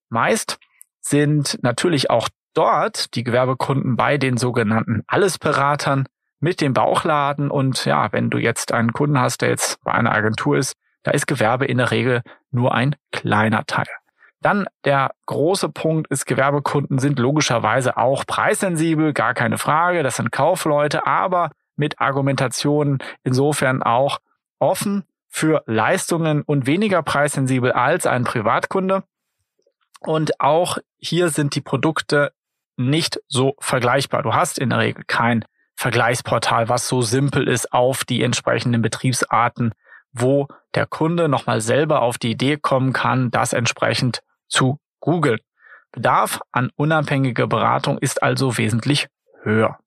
Meist 0.10 0.58
sind 1.02 1.60
natürlich 1.62 2.10
auch 2.10 2.30
dort 2.54 3.14
die 3.16 3.24
Gewerbekunden 3.24 3.96
bei 3.96 4.18
den 4.18 4.38
sogenannten 4.38 5.04
Allesberatern 5.08 6.08
mit 6.40 6.62
dem 6.62 6.74
Bauchladen. 6.74 7.52
Und 7.52 7.86
ja, 7.86 8.12
wenn 8.12 8.30
du 8.30 8.38
jetzt 8.38 8.72
einen 8.72 8.94
Kunden 8.94 9.20
hast, 9.20 9.42
der 9.42 9.50
jetzt 9.50 9.82
bei 9.84 9.92
einer 9.92 10.12
Agentur 10.12 10.58
ist, 10.58 10.76
da 11.04 11.12
ist 11.12 11.28
Gewerbe 11.28 11.66
in 11.66 11.78
der 11.78 11.92
Regel 11.92 12.22
nur 12.52 12.74
ein 12.74 12.96
kleiner 13.12 13.66
Teil. 13.66 13.88
Dann 14.42 14.68
der 14.86 15.12
große 15.26 15.70
Punkt 15.70 16.10
ist, 16.12 16.26
Gewerbekunden 16.26 17.00
sind 17.00 17.20
logischerweise 17.20 17.98
auch 17.98 18.26
preissensibel, 18.26 19.14
gar 19.14 19.34
keine 19.34 19.58
Frage. 19.58 20.02
Das 20.02 20.16
sind 20.16 20.32
Kaufleute, 20.32 21.06
aber 21.06 21.52
mit 21.76 22.00
Argumentationen 22.00 23.00
insofern 23.24 23.84
auch 23.84 24.20
offen 24.60 25.06
für 25.28 25.64
Leistungen 25.66 26.42
und 26.42 26.66
weniger 26.66 27.04
preissensibel 27.04 27.72
als 27.72 28.06
ein 28.06 28.24
Privatkunde. 28.24 29.04
Und 30.00 30.40
auch 30.40 30.78
hier 30.98 31.30
sind 31.30 31.56
die 31.56 31.62
Produkte 31.62 32.32
nicht 32.78 33.22
so 33.28 33.56
vergleichbar. 33.60 34.24
Du 34.24 34.34
hast 34.34 34.58
in 34.58 34.70
der 34.70 34.80
Regel 34.80 35.04
kein 35.06 35.46
Vergleichsportal, 35.76 36.70
was 36.70 36.88
so 36.88 37.02
simpel 37.02 37.48
ist 37.48 37.72
auf 37.74 38.04
die 38.06 38.24
entsprechenden 38.24 38.82
Betriebsarten, 38.82 39.74
wo 40.12 40.48
der 40.76 40.86
Kunde 40.86 41.30
nochmal 41.30 41.62
selber 41.62 42.02
auf 42.02 42.18
die 42.18 42.32
Idee 42.32 42.58
kommen 42.58 42.94
kann, 42.94 43.32
das 43.32 43.54
entsprechend 43.54 44.22
zu 44.50 44.80
googeln. 45.00 45.40
Bedarf 45.92 46.42
an 46.52 46.70
unabhängiger 46.76 47.48
Beratung 47.48 47.98
ist 47.98 48.22
also 48.22 48.58
wesentlich 48.58 49.08
höher. 49.44 49.80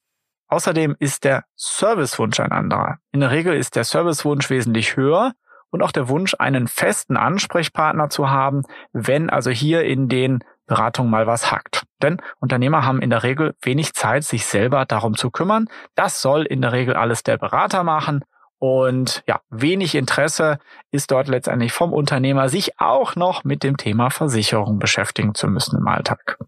Außerdem 0.48 0.96
ist 0.98 1.24
der 1.24 1.44
Servicewunsch 1.56 2.40
ein 2.40 2.52
anderer. 2.52 2.98
In 3.12 3.20
der 3.20 3.30
Regel 3.30 3.54
ist 3.54 3.76
der 3.76 3.84
Servicewunsch 3.84 4.50
wesentlich 4.50 4.96
höher 4.96 5.32
und 5.70 5.82
auch 5.82 5.92
der 5.92 6.08
Wunsch, 6.08 6.34
einen 6.38 6.68
festen 6.68 7.16
Ansprechpartner 7.16 8.10
zu 8.10 8.28
haben, 8.28 8.62
wenn 8.92 9.30
also 9.30 9.50
hier 9.50 9.84
in 9.84 10.08
den 10.08 10.44
Beratungen 10.66 11.10
mal 11.10 11.26
was 11.26 11.50
hackt. 11.50 11.84
Denn 12.02 12.20
Unternehmer 12.40 12.84
haben 12.84 13.00
in 13.00 13.10
der 13.10 13.22
Regel 13.22 13.54
wenig 13.62 13.94
Zeit, 13.94 14.24
sich 14.24 14.44
selber 14.44 14.84
darum 14.84 15.16
zu 15.16 15.30
kümmern. 15.30 15.68
Das 15.94 16.20
soll 16.20 16.44
in 16.44 16.60
der 16.60 16.72
Regel 16.72 16.94
alles 16.94 17.22
der 17.22 17.38
Berater 17.38 17.84
machen 17.84 18.22
Und 18.62 19.24
ja, 19.26 19.40
wenig 19.50 19.96
Interesse 19.96 20.60
ist 20.92 21.10
dort 21.10 21.26
letztendlich 21.26 21.72
vom 21.72 21.92
Unternehmer, 21.92 22.48
sich 22.48 22.78
auch 22.78 23.16
noch 23.16 23.42
mit 23.42 23.64
dem 23.64 23.76
Thema 23.76 24.10
Versicherung 24.10 24.78
beschäftigen 24.78 25.34
zu 25.34 25.48
müssen 25.48 25.78
im 25.78 25.88
Alltag. 25.88 26.38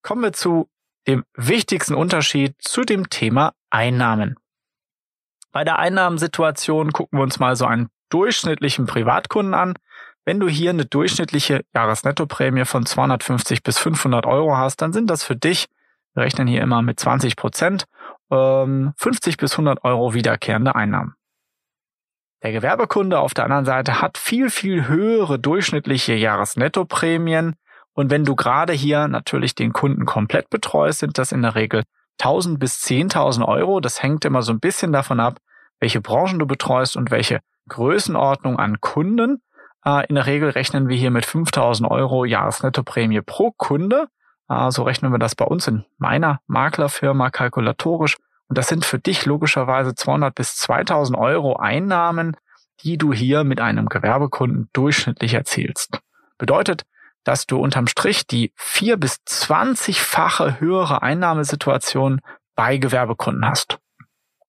Kommen 0.00 0.22
wir 0.22 0.32
zu 0.32 0.70
dem 1.06 1.26
wichtigsten 1.34 1.94
Unterschied 1.94 2.54
zu 2.58 2.84
dem 2.84 3.10
Thema 3.10 3.52
Einnahmen. 3.68 4.36
Bei 5.50 5.62
der 5.62 5.78
Einnahmensituation 5.78 6.92
gucken 6.92 7.18
wir 7.18 7.22
uns 7.22 7.38
mal 7.38 7.54
so 7.54 7.66
einen 7.66 7.90
durchschnittlichen 8.08 8.86
Privatkunden 8.86 9.52
an. 9.52 9.74
Wenn 10.24 10.40
du 10.40 10.48
hier 10.48 10.70
eine 10.70 10.86
durchschnittliche 10.86 11.66
Jahresnettoprämie 11.74 12.64
von 12.64 12.86
250 12.86 13.62
bis 13.62 13.78
500 13.78 14.24
Euro 14.24 14.56
hast, 14.56 14.80
dann 14.80 14.94
sind 14.94 15.10
das 15.10 15.22
für 15.22 15.36
dich, 15.36 15.68
wir 16.14 16.22
rechnen 16.22 16.46
hier 16.48 16.62
immer 16.62 16.80
mit 16.80 16.98
20 16.98 17.36
Prozent, 17.36 17.84
50 18.32 19.34
ähm, 19.34 19.36
bis 19.38 19.52
100 19.52 19.84
Euro 19.84 20.14
wiederkehrende 20.14 20.74
Einnahmen. 20.74 21.14
Der 22.42 22.52
Gewerbekunde 22.52 23.20
auf 23.20 23.34
der 23.34 23.44
anderen 23.44 23.66
Seite 23.66 24.00
hat 24.00 24.18
viel, 24.18 24.50
viel 24.50 24.88
höhere 24.88 25.38
durchschnittliche 25.38 26.14
Jahresnettoprämien. 26.14 27.54
Und 27.92 28.10
wenn 28.10 28.24
du 28.24 28.34
gerade 28.34 28.72
hier 28.72 29.06
natürlich 29.06 29.54
den 29.54 29.72
Kunden 29.72 30.06
komplett 30.06 30.48
betreust, 30.50 31.00
sind 31.00 31.18
das 31.18 31.30
in 31.30 31.42
der 31.42 31.54
Regel 31.54 31.82
1000 32.20 32.58
bis 32.58 32.82
10.000 32.82 33.46
Euro. 33.46 33.80
Das 33.80 34.02
hängt 34.02 34.24
immer 34.24 34.42
so 34.42 34.52
ein 34.52 34.60
bisschen 34.60 34.92
davon 34.92 35.20
ab, 35.20 35.38
welche 35.78 36.00
Branchen 36.00 36.38
du 36.38 36.46
betreust 36.46 36.96
und 36.96 37.10
welche 37.10 37.40
Größenordnung 37.68 38.58
an 38.58 38.80
Kunden. 38.80 39.42
Äh, 39.84 40.06
in 40.06 40.14
der 40.14 40.26
Regel 40.26 40.50
rechnen 40.50 40.88
wir 40.88 40.96
hier 40.96 41.10
mit 41.10 41.26
5000 41.26 41.88
Euro 41.90 42.24
Jahresnettoprämie 42.24 43.20
pro 43.20 43.52
Kunde. 43.52 44.06
Äh, 44.52 44.70
so 44.70 44.82
rechnen 44.82 45.12
wir 45.12 45.18
das 45.18 45.34
bei 45.34 45.44
uns 45.44 45.66
in 45.66 45.84
meiner 45.98 46.40
Maklerfirma 46.46 47.30
kalkulatorisch. 47.30 48.16
Und 48.48 48.58
das 48.58 48.68
sind 48.68 48.84
für 48.84 48.98
dich 48.98 49.24
logischerweise 49.24 49.94
200 49.94 50.34
bis 50.34 50.56
2000 50.56 51.18
Euro 51.18 51.56
Einnahmen, 51.56 52.36
die 52.80 52.98
du 52.98 53.12
hier 53.12 53.44
mit 53.44 53.60
einem 53.60 53.88
Gewerbekunden 53.88 54.68
durchschnittlich 54.72 55.34
erzielst. 55.34 56.00
Bedeutet, 56.36 56.82
dass 57.24 57.46
du 57.46 57.58
unterm 57.58 57.86
Strich 57.86 58.26
die 58.26 58.52
vier 58.56 58.96
bis 58.96 59.18
zwanzigfache 59.24 60.60
höhere 60.60 61.02
Einnahmesituation 61.02 62.20
bei 62.56 62.78
Gewerbekunden 62.78 63.46
hast. 63.46 63.78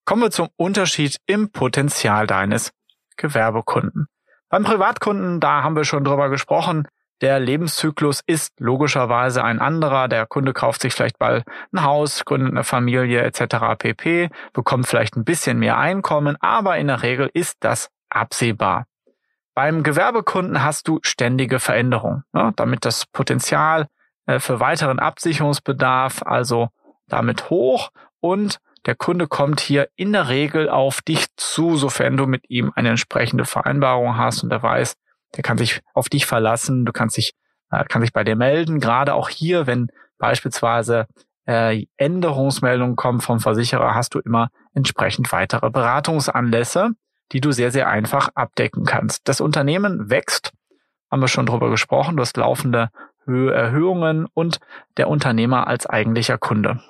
Kommen 0.06 0.24
wir 0.24 0.32
zum 0.32 0.50
Unterschied 0.58 1.18
im 1.28 1.52
Potenzial 1.52 2.28
deines 2.28 2.74
Gewerbekunden. 3.16 4.08
Beim 4.50 4.63
Privatkunden, 4.63 5.39
da 5.39 5.63
haben 5.63 5.76
wir 5.76 5.86
schon 5.86 6.04
drüber 6.04 6.30
gesprochen, 6.30 6.88
der 7.24 7.40
Lebenszyklus 7.40 8.22
ist 8.26 8.60
logischerweise 8.60 9.46
ein 9.46 9.60
anderer. 9.60 10.10
Der 10.10 10.26
Kunde 10.26 10.52
kauft 10.52 10.82
sich 10.82 10.94
vielleicht 10.94 11.18
bald 11.18 11.46
ein 11.72 11.84
Haus, 11.84 12.26
gründet 12.26 12.52
eine 12.52 12.66
Familie 12.66 13.22
etc. 13.22 13.78
pp, 13.78 14.30
bekommt 14.52 14.88
vielleicht 14.88 15.16
ein 15.16 15.24
bisschen 15.24 15.58
mehr 15.58 15.78
Einkommen, 15.78 16.36
aber 16.42 16.78
in 16.78 16.88
der 16.88 17.02
Regel 17.02 17.30
ist 17.34 17.56
das 17.62 17.90
absehbar. 18.10 18.88
Beim 19.56 19.84
Gewerbekunden 19.84 20.64
hast 20.64 20.90
du 20.90 21.00
ständige 21.02 21.60
Veränderungen, 21.60 22.24
ne, 22.34 22.52
damit 22.58 22.84
das 22.84 23.06
Potenzial 23.06 23.88
äh, 24.26 24.40
für 24.40 24.60
weiteren 24.60 25.00
Absicherungsbedarf 25.00 26.24
also 26.24 26.70
damit 27.08 27.50
hoch 27.50 27.92
und 28.20 28.60
der 28.86 28.96
Kunde 28.96 29.28
kommt 29.28 29.62
hier 29.62 29.88
in 29.96 30.12
der 30.12 30.28
Regel 30.28 30.68
auf 30.68 31.02
dich 31.02 31.28
zu, 31.38 31.78
sofern 31.78 32.18
du 32.18 32.26
mit 32.26 32.50
ihm 32.50 32.74
eine 32.76 32.90
entsprechende 32.90 33.46
Vereinbarung 33.46 34.18
hast 34.18 34.44
und 34.44 34.52
er 34.52 34.62
weiß, 34.62 34.96
der 35.36 35.43
kann 35.43 35.58
sich 35.58 35.82
auf 35.93 36.10
dich 36.10 36.26
verlassen, 36.26 36.86
du 36.86 36.91
kannst 36.91 37.17
dich, 37.17 37.34
äh, 37.72 37.84
kann 37.86 38.02
sich 38.02 38.13
bei 38.13 38.24
dir 38.24 38.36
melden, 38.36 38.80
gerade 38.80 39.13
auch 39.13 39.30
hier, 39.30 39.67
wenn 39.67 39.88
beispielsweise 40.17 41.08
äh, 41.46 41.86
Änderungsmeldungen 41.98 42.96
kommen 42.96 43.22
vom 43.22 43.39
Versicherer, 43.39 43.96
hast 43.96 44.15
du 44.15 44.19
immer 44.19 44.50
entsprechend 44.74 45.32
weitere 45.32 45.69
Beratungsanlässe 45.69 46.91
die 47.34 47.41
du 47.41 47.52
sehr, 47.52 47.72
sehr 47.72 47.88
einfach 47.88 48.30
abdecken 48.36 48.86
kannst. 48.86 49.28
Das 49.28 49.41
Unternehmen 49.41 50.10
wächst, 50.10 50.52
haben 51.12 51.22
wir 51.22 51.28
schon 51.28 51.46
drüber 51.46 51.69
gesprochen, 51.69 52.15
du 52.15 52.22
hast 52.22 52.38
laufende 52.38 52.89
Erhöhungen 53.26 54.28
und 54.34 54.60
der 54.98 55.08
Unternehmer 55.08 55.67
als 55.67 55.86
eigentlicher 55.86 56.38
Kunde. 56.38 56.82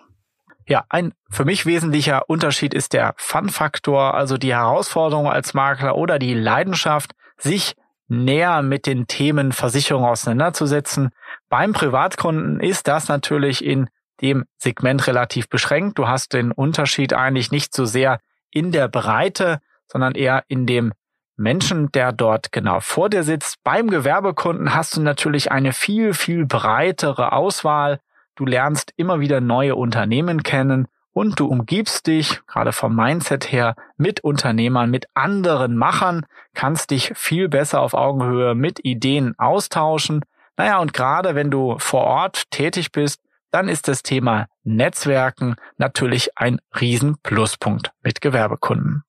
Ja, 0.66 0.86
ein 0.90 1.14
für 1.30 1.46
mich 1.46 1.66
wesentlicher 1.66 2.30
Unterschied 2.30 2.74
ist 2.74 2.94
der 2.94 3.14
Fun-Faktor, 3.18 4.14
also 4.16 4.38
die 4.38 4.54
Herausforderung 4.54 5.28
als 5.28 5.54
Makler 5.54 5.96
oder 5.96 6.20
die 6.20 6.34
Leidenschaft, 6.34 7.12
sich 7.38 7.76
näher 8.14 8.62
mit 8.62 8.86
den 8.86 9.08
Themen 9.08 9.52
Versicherung 9.52 10.06
auseinanderzusetzen. 10.06 11.10
Beim 11.50 11.74
Privatkunden 11.74 12.60
ist 12.60 12.88
das 12.88 13.08
natürlich 13.08 13.64
in 13.64 13.90
dem 14.22 14.46
Segment 14.58 15.08
relativ 15.08 15.50
beschränkt. 15.50 15.98
Du 15.98 16.08
hast 16.08 16.34
den 16.34 16.52
Unterschied 16.52 17.14
eigentlich 17.14 17.52
nicht 17.52 17.74
so 17.74 17.86
sehr 17.86 18.20
in 18.52 18.72
der 18.72 18.88
Breite, 18.88 19.60
sondern 19.88 20.16
eher 20.16 20.44
in 20.48 20.66
dem 20.66 20.94
Menschen, 21.36 21.92
der 21.92 22.12
dort 22.12 22.52
genau 22.52 22.80
vor 22.80 23.10
dir 23.10 23.24
sitzt. 23.24 23.58
Beim 23.64 23.90
Gewerbekunden 23.90 24.76
hast 24.76 24.96
du 24.96 25.02
natürlich 25.02 25.52
eine 25.52 25.74
viel, 25.74 26.14
viel 26.14 26.46
breitere 26.46 27.32
Auswahl. 27.32 28.00
Du 28.36 28.46
lernst 28.46 28.94
immer 28.96 29.20
wieder 29.20 29.42
neue 29.42 29.76
Unternehmen 29.76 30.44
kennen 30.44 30.88
und 31.14 31.40
du 31.40 31.48
umgibst 31.48 32.08
dich, 32.08 32.42
gerade 32.48 32.74
vom 32.74 32.96
Mindset 32.96 33.52
her, 33.52 33.76
mit 33.98 34.24
Unternehmern, 34.24 34.90
mit 34.90 35.06
anderen 35.14 35.78
Machern, 35.78 36.26
kannst 36.54 36.92
dich 36.92 37.14
viel 37.16 37.50
besser 37.50 37.82
auf 37.82 37.94
Augenhöhe 37.94 38.56
mit 38.56 38.84
Ideen 38.84 39.38
austauschen. 39.38 40.26
Naja, 40.58 40.80
und 40.80 40.94
gerade 40.94 41.36
wenn 41.36 41.52
du 41.52 41.78
vor 41.78 42.02
Ort 42.02 42.50
tätig 42.52 42.92
bist, 42.92 43.22
dann 43.52 43.68
ist 43.68 43.88
das 43.88 44.02
Thema 44.02 44.48
Netzwerken 44.64 45.56
natürlich 45.78 46.38
ein 46.38 46.60
Riesenpluspunkt 46.80 47.92
mit 48.02 48.20
Gewerbekunden. 48.20 49.04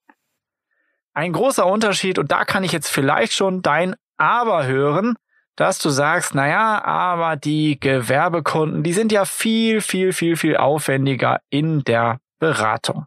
Ein 1.14 1.32
großer 1.32 1.64
Unterschied, 1.64 2.18
und 2.18 2.30
da 2.30 2.44
kann 2.44 2.64
ich 2.64 2.72
jetzt 2.72 2.88
vielleicht 2.88 3.32
schon 3.32 3.62
dein 3.62 3.94
Aber 4.16 4.66
hören, 4.66 5.16
dass 5.56 5.78
du 5.78 5.90
sagst, 5.90 6.34
naja, 6.34 6.84
aber 6.84 7.36
die 7.36 7.78
Gewerbekunden, 7.78 8.82
die 8.82 8.92
sind 8.92 9.12
ja 9.12 9.24
viel, 9.24 9.80
viel, 9.80 10.12
viel, 10.12 10.36
viel 10.36 10.56
aufwendiger 10.56 11.40
in 11.48 11.84
der 11.84 12.20
Beratung. 12.38 13.06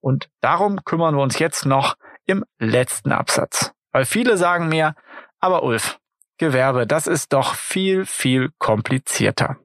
Und 0.00 0.28
darum 0.40 0.84
kümmern 0.84 1.14
wir 1.14 1.22
uns 1.22 1.38
jetzt 1.38 1.64
noch 1.66 1.96
im 2.26 2.44
letzten 2.58 3.12
Absatz. 3.12 3.72
Weil 3.92 4.04
viele 4.04 4.36
sagen 4.36 4.68
mir, 4.68 4.94
aber 5.38 5.62
Ulf, 5.62 5.98
Gewerbe, 6.38 6.86
das 6.86 7.06
ist 7.06 7.32
doch 7.32 7.54
viel, 7.54 8.04
viel 8.04 8.50
komplizierter. 8.58 9.56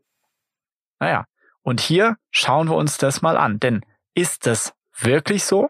Naja, 1.00 1.26
und 1.64 1.82
hier 1.82 2.18
schauen 2.30 2.70
wir 2.70 2.76
uns 2.76 2.98
das 2.98 3.22
mal 3.22 3.38
an. 3.38 3.60
Denn 3.60 3.84
ist 4.14 4.46
das 4.46 4.74
wirklich 4.98 5.44
so? 5.44 5.70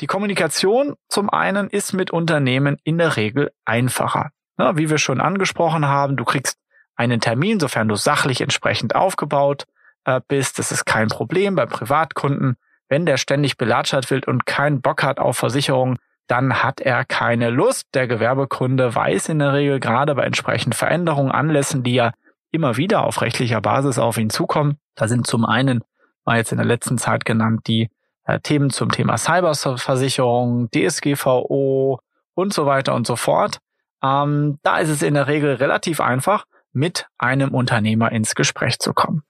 Die 0.00 0.06
Kommunikation 0.06 0.94
zum 1.08 1.30
einen 1.30 1.68
ist 1.68 1.92
mit 1.92 2.10
Unternehmen 2.10 2.76
in 2.84 2.98
der 2.98 3.16
Regel 3.16 3.52
einfacher. 3.64 4.30
Ja, 4.58 4.76
wie 4.76 4.90
wir 4.90 4.98
schon 4.98 5.20
angesprochen 5.20 5.86
haben, 5.86 6.16
du 6.16 6.24
kriegst 6.24 6.58
einen 6.96 7.20
Termin, 7.20 7.60
sofern 7.60 7.88
du 7.88 7.94
sachlich 7.94 8.40
entsprechend 8.40 8.94
aufgebaut 8.94 9.66
äh, 10.04 10.20
bist. 10.26 10.58
Das 10.58 10.72
ist 10.72 10.84
kein 10.84 11.08
Problem 11.08 11.54
bei 11.54 11.66
Privatkunden. 11.66 12.56
Wenn 12.88 13.06
der 13.06 13.18
ständig 13.18 13.56
belatschert 13.56 14.10
wird 14.10 14.26
und 14.26 14.46
keinen 14.46 14.80
Bock 14.80 15.02
hat 15.02 15.20
auf 15.20 15.36
Versicherung, 15.36 15.98
dann 16.26 16.62
hat 16.62 16.80
er 16.80 17.04
keine 17.04 17.50
Lust. 17.50 17.86
Der 17.94 18.08
Gewerbekunde 18.08 18.94
weiß 18.94 19.28
in 19.28 19.38
der 19.38 19.52
Regel 19.52 19.78
gerade 19.78 20.14
bei 20.14 20.24
entsprechenden 20.24 20.72
Veränderungen, 20.72 21.30
Anlässen, 21.30 21.82
die 21.82 21.94
ja 21.94 22.12
immer 22.50 22.76
wieder 22.76 23.04
auf 23.04 23.20
rechtlicher 23.22 23.60
Basis 23.60 23.98
auf 23.98 24.18
ihn 24.18 24.30
zukommen. 24.30 24.78
Da 24.94 25.06
sind 25.06 25.26
zum 25.26 25.44
einen, 25.44 25.84
war 26.24 26.36
jetzt 26.36 26.52
in 26.52 26.58
der 26.58 26.66
letzten 26.66 26.98
Zeit 26.98 27.24
genannt, 27.24 27.62
die 27.66 27.90
äh, 28.24 28.40
Themen 28.40 28.70
zum 28.70 28.90
Thema 28.90 29.18
Cyberversicherung, 29.18 30.68
DSGVO 30.70 32.00
und 32.34 32.52
so 32.52 32.66
weiter 32.66 32.94
und 32.94 33.06
so 33.06 33.16
fort. 33.16 33.58
Ähm, 34.02 34.58
da 34.62 34.78
ist 34.78 34.88
es 34.88 35.02
in 35.02 35.14
der 35.14 35.26
Regel 35.26 35.54
relativ 35.54 36.00
einfach, 36.00 36.44
mit 36.72 37.06
einem 37.18 37.54
Unternehmer 37.54 38.12
ins 38.12 38.34
Gespräch 38.34 38.78
zu 38.78 38.92
kommen. 38.92 39.22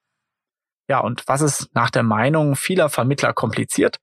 Ja, 0.88 1.00
und 1.00 1.26
was 1.26 1.40
ist 1.40 1.74
nach 1.74 1.90
der 1.90 2.02
Meinung 2.02 2.56
vieler 2.56 2.88
Vermittler 2.88 3.32
kompliziert? 3.32 3.98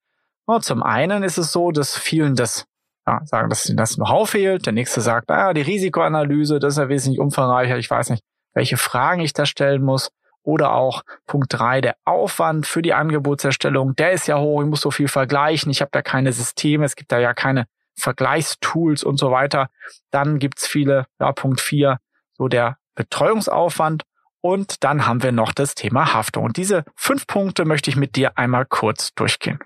Oh, 0.48 0.60
zum 0.60 0.84
einen 0.84 1.24
ist 1.24 1.38
es 1.38 1.52
so, 1.52 1.72
dass 1.72 1.98
vielen 1.98 2.36
das 2.36 2.66
ja, 3.08 3.22
sagen, 3.26 3.50
dass 3.50 3.68
ihnen 3.68 3.78
das 3.78 3.96
Know-how 3.96 4.30
fehlt. 4.30 4.66
Der 4.66 4.74
nächste 4.74 5.02
sagt, 5.02 5.30
naja, 5.30 5.54
die 5.54 5.62
Risikoanalyse, 5.62 6.60
das 6.60 6.74
ist 6.74 6.78
ja 6.78 6.90
wesentlich 6.90 7.20
umfangreicher. 7.20 7.78
Ich 7.78 7.90
weiß 7.90 8.10
nicht, 8.12 8.24
welche 8.54 8.78
Fragen 8.78 9.22
ich 9.22 9.34
da 9.34 9.46
stellen 9.46 9.84
muss. 9.84 10.10
Oder 10.44 10.74
auch 10.74 11.02
Punkt 11.26 11.48
drei 11.50 11.82
der 11.82 11.96
Aufwand 12.06 12.68
für 12.68 12.84
die 12.84 12.94
Angebotserstellung, 12.94 13.96
der 13.96 14.12
ist 14.12 14.28
ja 14.28 14.38
hoch, 14.38 14.62
ich 14.62 14.68
muss 14.68 14.82
so 14.82 14.92
viel 14.92 15.08
vergleichen, 15.08 15.72
ich 15.72 15.82
habe 15.82 15.90
da 15.92 16.04
keine 16.04 16.32
Systeme, 16.34 16.86
es 16.86 16.96
gibt 16.96 17.12
da 17.12 17.18
ja 17.18 17.34
keine 17.34 17.66
Vergleichstools 17.98 19.04
und 19.04 19.18
so 19.18 19.32
weiter. 19.32 19.70
Dann 20.12 20.40
gibt's 20.40 20.68
viele, 20.68 21.08
ja, 21.20 21.32
Punkt 21.32 21.62
vier 21.62 22.00
so 22.34 22.48
der 22.48 22.78
Betreuungsaufwand. 22.96 24.04
Und 24.42 24.84
dann 24.84 25.08
haben 25.08 25.24
wir 25.24 25.32
noch 25.32 25.54
das 25.54 25.74
Thema 25.74 26.14
Haftung. 26.14 26.44
Und 26.44 26.58
diese 26.58 26.86
fünf 26.96 27.26
Punkte 27.26 27.66
möchte 27.66 27.90
ich 27.90 27.96
mit 27.96 28.16
dir 28.16 28.38
einmal 28.38 28.66
kurz 28.66 29.14
durchgehen. 29.16 29.60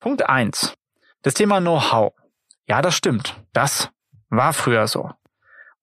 Punkt 0.00 0.28
eins 0.28 0.74
Das 1.22 1.34
Thema 1.34 1.60
Know-how. 1.60 2.12
Ja, 2.68 2.82
das 2.82 2.96
stimmt. 2.96 3.40
Das 3.52 3.90
war 4.28 4.52
früher 4.52 4.88
so. 4.88 5.12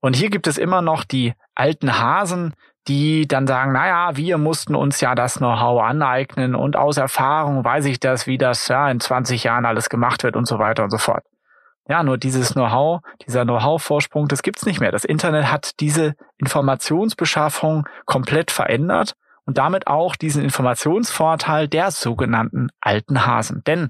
Und 0.01 0.17
hier 0.17 0.29
gibt 0.29 0.47
es 0.47 0.57
immer 0.57 0.81
noch 0.81 1.05
die 1.05 1.33
alten 1.55 1.97
Hasen, 1.97 2.53
die 2.89 3.25
dann 3.25 3.47
sagen, 3.47 3.71
naja, 3.71 4.17
wir 4.17 4.37
mussten 4.37 4.75
uns 4.75 4.99
ja 4.99 5.15
das 5.15 5.35
Know-how 5.35 5.81
aneignen 5.81 6.55
und 6.55 6.75
aus 6.75 6.97
Erfahrung 6.97 7.63
weiß 7.63 7.85
ich 7.85 8.01
das, 8.01 8.27
wie 8.27 8.37
das 8.37 8.67
ja 8.67 8.89
in 8.89 8.99
20 8.99 9.45
Jahren 9.45 9.65
alles 9.65 9.89
gemacht 9.89 10.23
wird 10.23 10.35
und 10.35 10.45
so 10.45 10.59
weiter 10.59 10.83
und 10.83 10.89
so 10.89 10.97
fort. 10.97 11.23
Ja, 11.88 12.02
nur 12.02 12.17
dieses 12.17 12.54
Know-how, 12.54 13.02
dieser 13.26 13.43
Know-how-Vorsprung, 13.43 14.28
das 14.28 14.41
gibt's 14.41 14.65
nicht 14.65 14.80
mehr. 14.80 14.91
Das 14.91 15.04
Internet 15.04 15.52
hat 15.52 15.80
diese 15.82 16.15
Informationsbeschaffung 16.38 17.88
komplett 18.06 18.52
verändert 18.52 19.15
und 19.46 19.58
damit 19.58 19.88
auch 19.88 20.15
diesen 20.15 20.43
Informationsvorteil 20.43 21.67
der 21.67 21.91
sogenannten 21.91 22.69
alten 22.80 23.26
Hasen. 23.26 23.63
Denn 23.65 23.89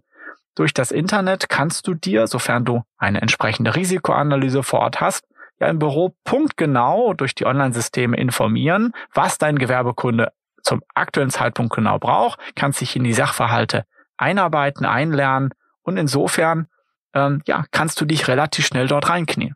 durch 0.56 0.74
das 0.74 0.92
Internet 0.92 1.50
kannst 1.50 1.88
du 1.88 1.94
dir, 1.94 2.26
sofern 2.28 2.66
du 2.66 2.82
eine 2.98 3.22
entsprechende 3.22 3.76
Risikoanalyse 3.76 4.64
vor 4.64 4.80
Ort 4.80 5.00
hast, 5.00 5.28
ja 5.60 5.68
im 5.68 5.80
Büro 5.80 6.16
punktgenau 6.24 7.14
durch 7.14 7.36
die 7.36 7.46
Online-Systeme 7.46 8.18
informieren, 8.18 8.94
was 9.14 9.38
dein 9.38 9.58
Gewerbekunde 9.58 10.32
zum 10.64 10.82
aktuellen 10.94 11.30
Zeitpunkt 11.30 11.76
genau 11.76 12.00
braucht, 12.00 12.40
kannst 12.56 12.82
dich 12.82 12.96
in 12.96 13.04
die 13.04 13.14
Sachverhalte 13.14 13.86
einarbeiten, 14.18 14.86
einlernen 14.86 15.54
und 15.84 15.98
insofern 15.98 16.68
ähm, 17.14 17.42
ja, 17.48 17.66
kannst 17.72 18.00
du 18.02 18.06
dich 18.06 18.28
relativ 18.28 18.66
schnell 18.66 18.88
dort 18.88 19.10
reinknien. 19.10 19.56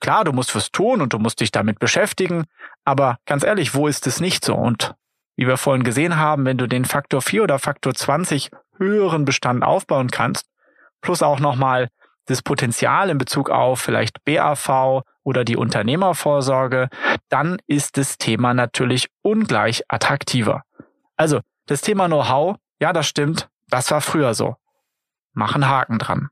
Klar, 0.00 0.24
du 0.24 0.32
musst 0.32 0.54
was 0.54 0.70
tun 0.70 1.00
und 1.00 1.12
du 1.12 1.18
musst 1.18 1.40
dich 1.40 1.50
damit 1.50 1.78
beschäftigen, 1.78 2.44
aber 2.84 3.18
ganz 3.26 3.42
ehrlich, 3.44 3.74
wo 3.74 3.86
ist 3.86 4.06
es 4.06 4.20
nicht 4.20 4.44
so? 4.44 4.54
Und 4.54 4.94
wie 5.36 5.46
wir 5.46 5.56
vorhin 5.56 5.82
gesehen 5.82 6.16
haben, 6.16 6.44
wenn 6.44 6.58
du 6.58 6.66
den 6.66 6.84
Faktor 6.84 7.22
4 7.22 7.44
oder 7.44 7.58
Faktor 7.58 7.94
20 7.94 8.50
höheren 8.76 9.24
Bestand 9.24 9.64
aufbauen 9.64 10.10
kannst, 10.10 10.46
plus 11.00 11.22
auch 11.22 11.40
nochmal 11.40 11.88
das 12.26 12.42
Potenzial 12.42 13.10
in 13.10 13.18
Bezug 13.18 13.50
auf 13.50 13.80
vielleicht 13.80 14.24
BAV 14.24 15.02
oder 15.22 15.44
die 15.44 15.56
Unternehmervorsorge, 15.56 16.88
dann 17.28 17.58
ist 17.66 17.96
das 17.96 18.18
Thema 18.18 18.54
natürlich 18.54 19.08
ungleich 19.22 19.82
attraktiver. 19.88 20.62
Also, 21.16 21.40
das 21.66 21.80
Thema 21.80 22.06
Know-how, 22.06 22.56
ja, 22.80 22.92
das 22.92 23.06
stimmt, 23.06 23.48
das 23.68 23.90
war 23.90 24.00
früher 24.00 24.34
so. 24.34 24.56
Machen 25.32 25.68
Haken 25.68 25.98
dran. 25.98 26.28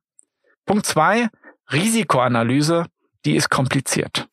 Punkt 0.66 0.87
zwei, 0.87 1.29
Risikoanalyse, 1.70 2.87
die 3.25 3.37
ist 3.37 3.51
kompliziert. 3.51 4.29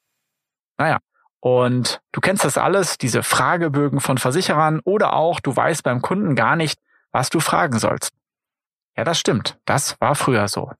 Naja, 0.78 1.00
und 1.40 2.02
du 2.12 2.22
kennst 2.22 2.44
das 2.44 2.58
alles, 2.58 2.98
diese 2.98 3.24
Fragebögen 3.24 4.00
von 4.02 4.18
Versicherern 4.18 4.82
oder 4.84 5.14
auch 5.14 5.40
du 5.40 5.56
weißt 5.56 5.84
beim 5.84 6.02
Kunden 6.02 6.36
gar 6.36 6.56
nicht, 6.56 6.80
was 7.12 7.30
du 7.30 7.40
fragen 7.40 7.80
sollst. 7.80 8.14
Ja, 8.98 9.04
das 9.04 9.20
stimmt. 9.20 9.58
Das 9.66 10.00
war 10.02 10.16
früher 10.16 10.48
so. 10.48 10.72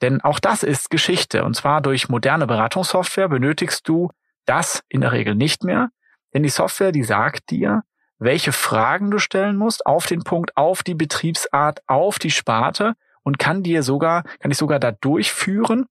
Denn 0.00 0.20
auch 0.20 0.40
das 0.40 0.64
ist 0.64 0.90
Geschichte. 0.90 1.44
Und 1.44 1.54
zwar 1.54 1.80
durch 1.80 2.08
moderne 2.08 2.46
Beratungssoftware 2.46 3.28
benötigst 3.28 3.88
du 3.88 4.10
das 4.46 4.82
in 4.88 5.00
der 5.00 5.12
Regel 5.12 5.36
nicht 5.36 5.62
mehr. 5.62 5.90
Denn 6.34 6.42
die 6.42 6.48
Software, 6.48 6.90
die 6.90 7.04
sagt 7.04 7.50
dir, 7.50 7.82
welche 8.18 8.52
Fragen 8.52 9.10
du 9.10 9.18
stellen 9.18 9.56
musst 9.56 9.86
auf 9.86 10.06
den 10.06 10.24
Punkt, 10.24 10.56
auf 10.56 10.82
die 10.82 10.94
Betriebsart, 10.94 11.80
auf 11.86 12.18
die 12.18 12.30
Sparte 12.30 12.94
und 13.22 13.38
kann 13.38 13.62
dir 13.62 13.82
sogar, 13.82 14.24
kann 14.40 14.50
dich 14.50 14.58
sogar 14.58 14.78
da 14.78 14.92
durchführen, 14.92 15.86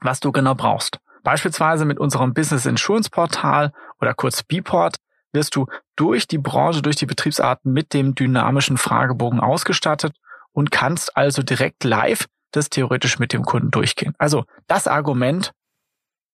was 0.00 0.20
du 0.20 0.32
genau 0.32 0.54
brauchst. 0.54 0.98
Beispielsweise 1.22 1.84
mit 1.84 1.98
unserem 1.98 2.34
Business 2.34 2.66
Insurance 2.66 3.10
Portal 3.10 3.72
oder 4.00 4.14
kurz 4.14 4.42
Bport 4.42 4.96
wirst 5.32 5.56
du 5.56 5.66
durch 5.96 6.26
die 6.26 6.38
Branche, 6.38 6.82
durch 6.82 6.96
die 6.96 7.06
Betriebsarten 7.06 7.72
mit 7.72 7.92
dem 7.92 8.14
dynamischen 8.14 8.76
Fragebogen 8.76 9.40
ausgestattet 9.40 10.14
und 10.52 10.70
kannst 10.70 11.16
also 11.16 11.42
direkt 11.42 11.84
live 11.84 12.26
das 12.52 12.70
theoretisch 12.70 13.18
mit 13.18 13.32
dem 13.32 13.42
Kunden 13.42 13.70
durchgehen. 13.70 14.14
Also 14.18 14.44
das 14.66 14.86
Argument 14.86 15.52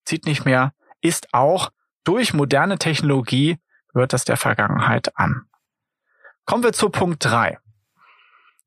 zieht 0.05 0.27
nicht 0.27 0.45
mehr, 0.45 0.73
ist 1.01 1.33
auch 1.33 1.71
durch 2.05 2.35
moderne 2.35 2.79
Technologie 2.79 3.59
gehört 3.93 4.13
das 4.13 4.25
der 4.25 4.37
Vergangenheit 4.37 5.17
an. 5.17 5.47
Kommen 6.45 6.65
wir 6.65 6.73
zu 6.73 6.91
Punkt 6.91 7.25
drei. 7.25 7.59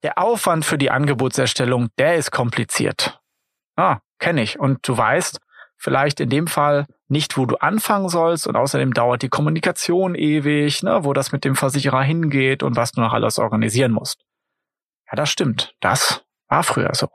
Der 0.06 0.20
Aufwand 0.20 0.66
für 0.66 0.78
die 0.78 0.92
Angebotserstellung, 0.92 1.88
der 1.98 2.14
ist 2.14 2.30
kompliziert. 2.30 3.20
Ah, 3.76 4.02
kenne 4.20 4.44
ich. 4.44 4.60
Und 4.60 4.88
du 4.88 4.96
weißt 4.96 5.40
vielleicht 5.78 6.20
in 6.20 6.30
dem 6.30 6.46
Fall 6.46 6.86
nicht, 7.08 7.40
wo 7.40 7.48
du 7.48 7.56
anfangen 7.56 8.08
sollst 8.08 8.46
und 8.46 8.56
außerdem 8.56 8.94
dauert 8.94 9.24
die 9.24 9.30
Kommunikation 9.30 10.14
ewig, 10.14 10.84
ne, 10.84 11.00
wo 11.02 11.14
das 11.14 11.32
mit 11.32 11.44
dem 11.44 11.56
Versicherer 11.56 12.04
hingeht 12.04 12.62
und 12.62 12.76
was 12.76 12.92
du 12.92 13.02
noch 13.02 13.14
alles 13.14 13.40
organisieren 13.40 13.94
musst. 13.94 14.22
Ja, 15.08 15.16
das 15.16 15.32
stimmt. 15.32 15.74
Das 15.80 16.24
war 16.50 16.62
früher 16.62 16.94
so. 16.94 17.10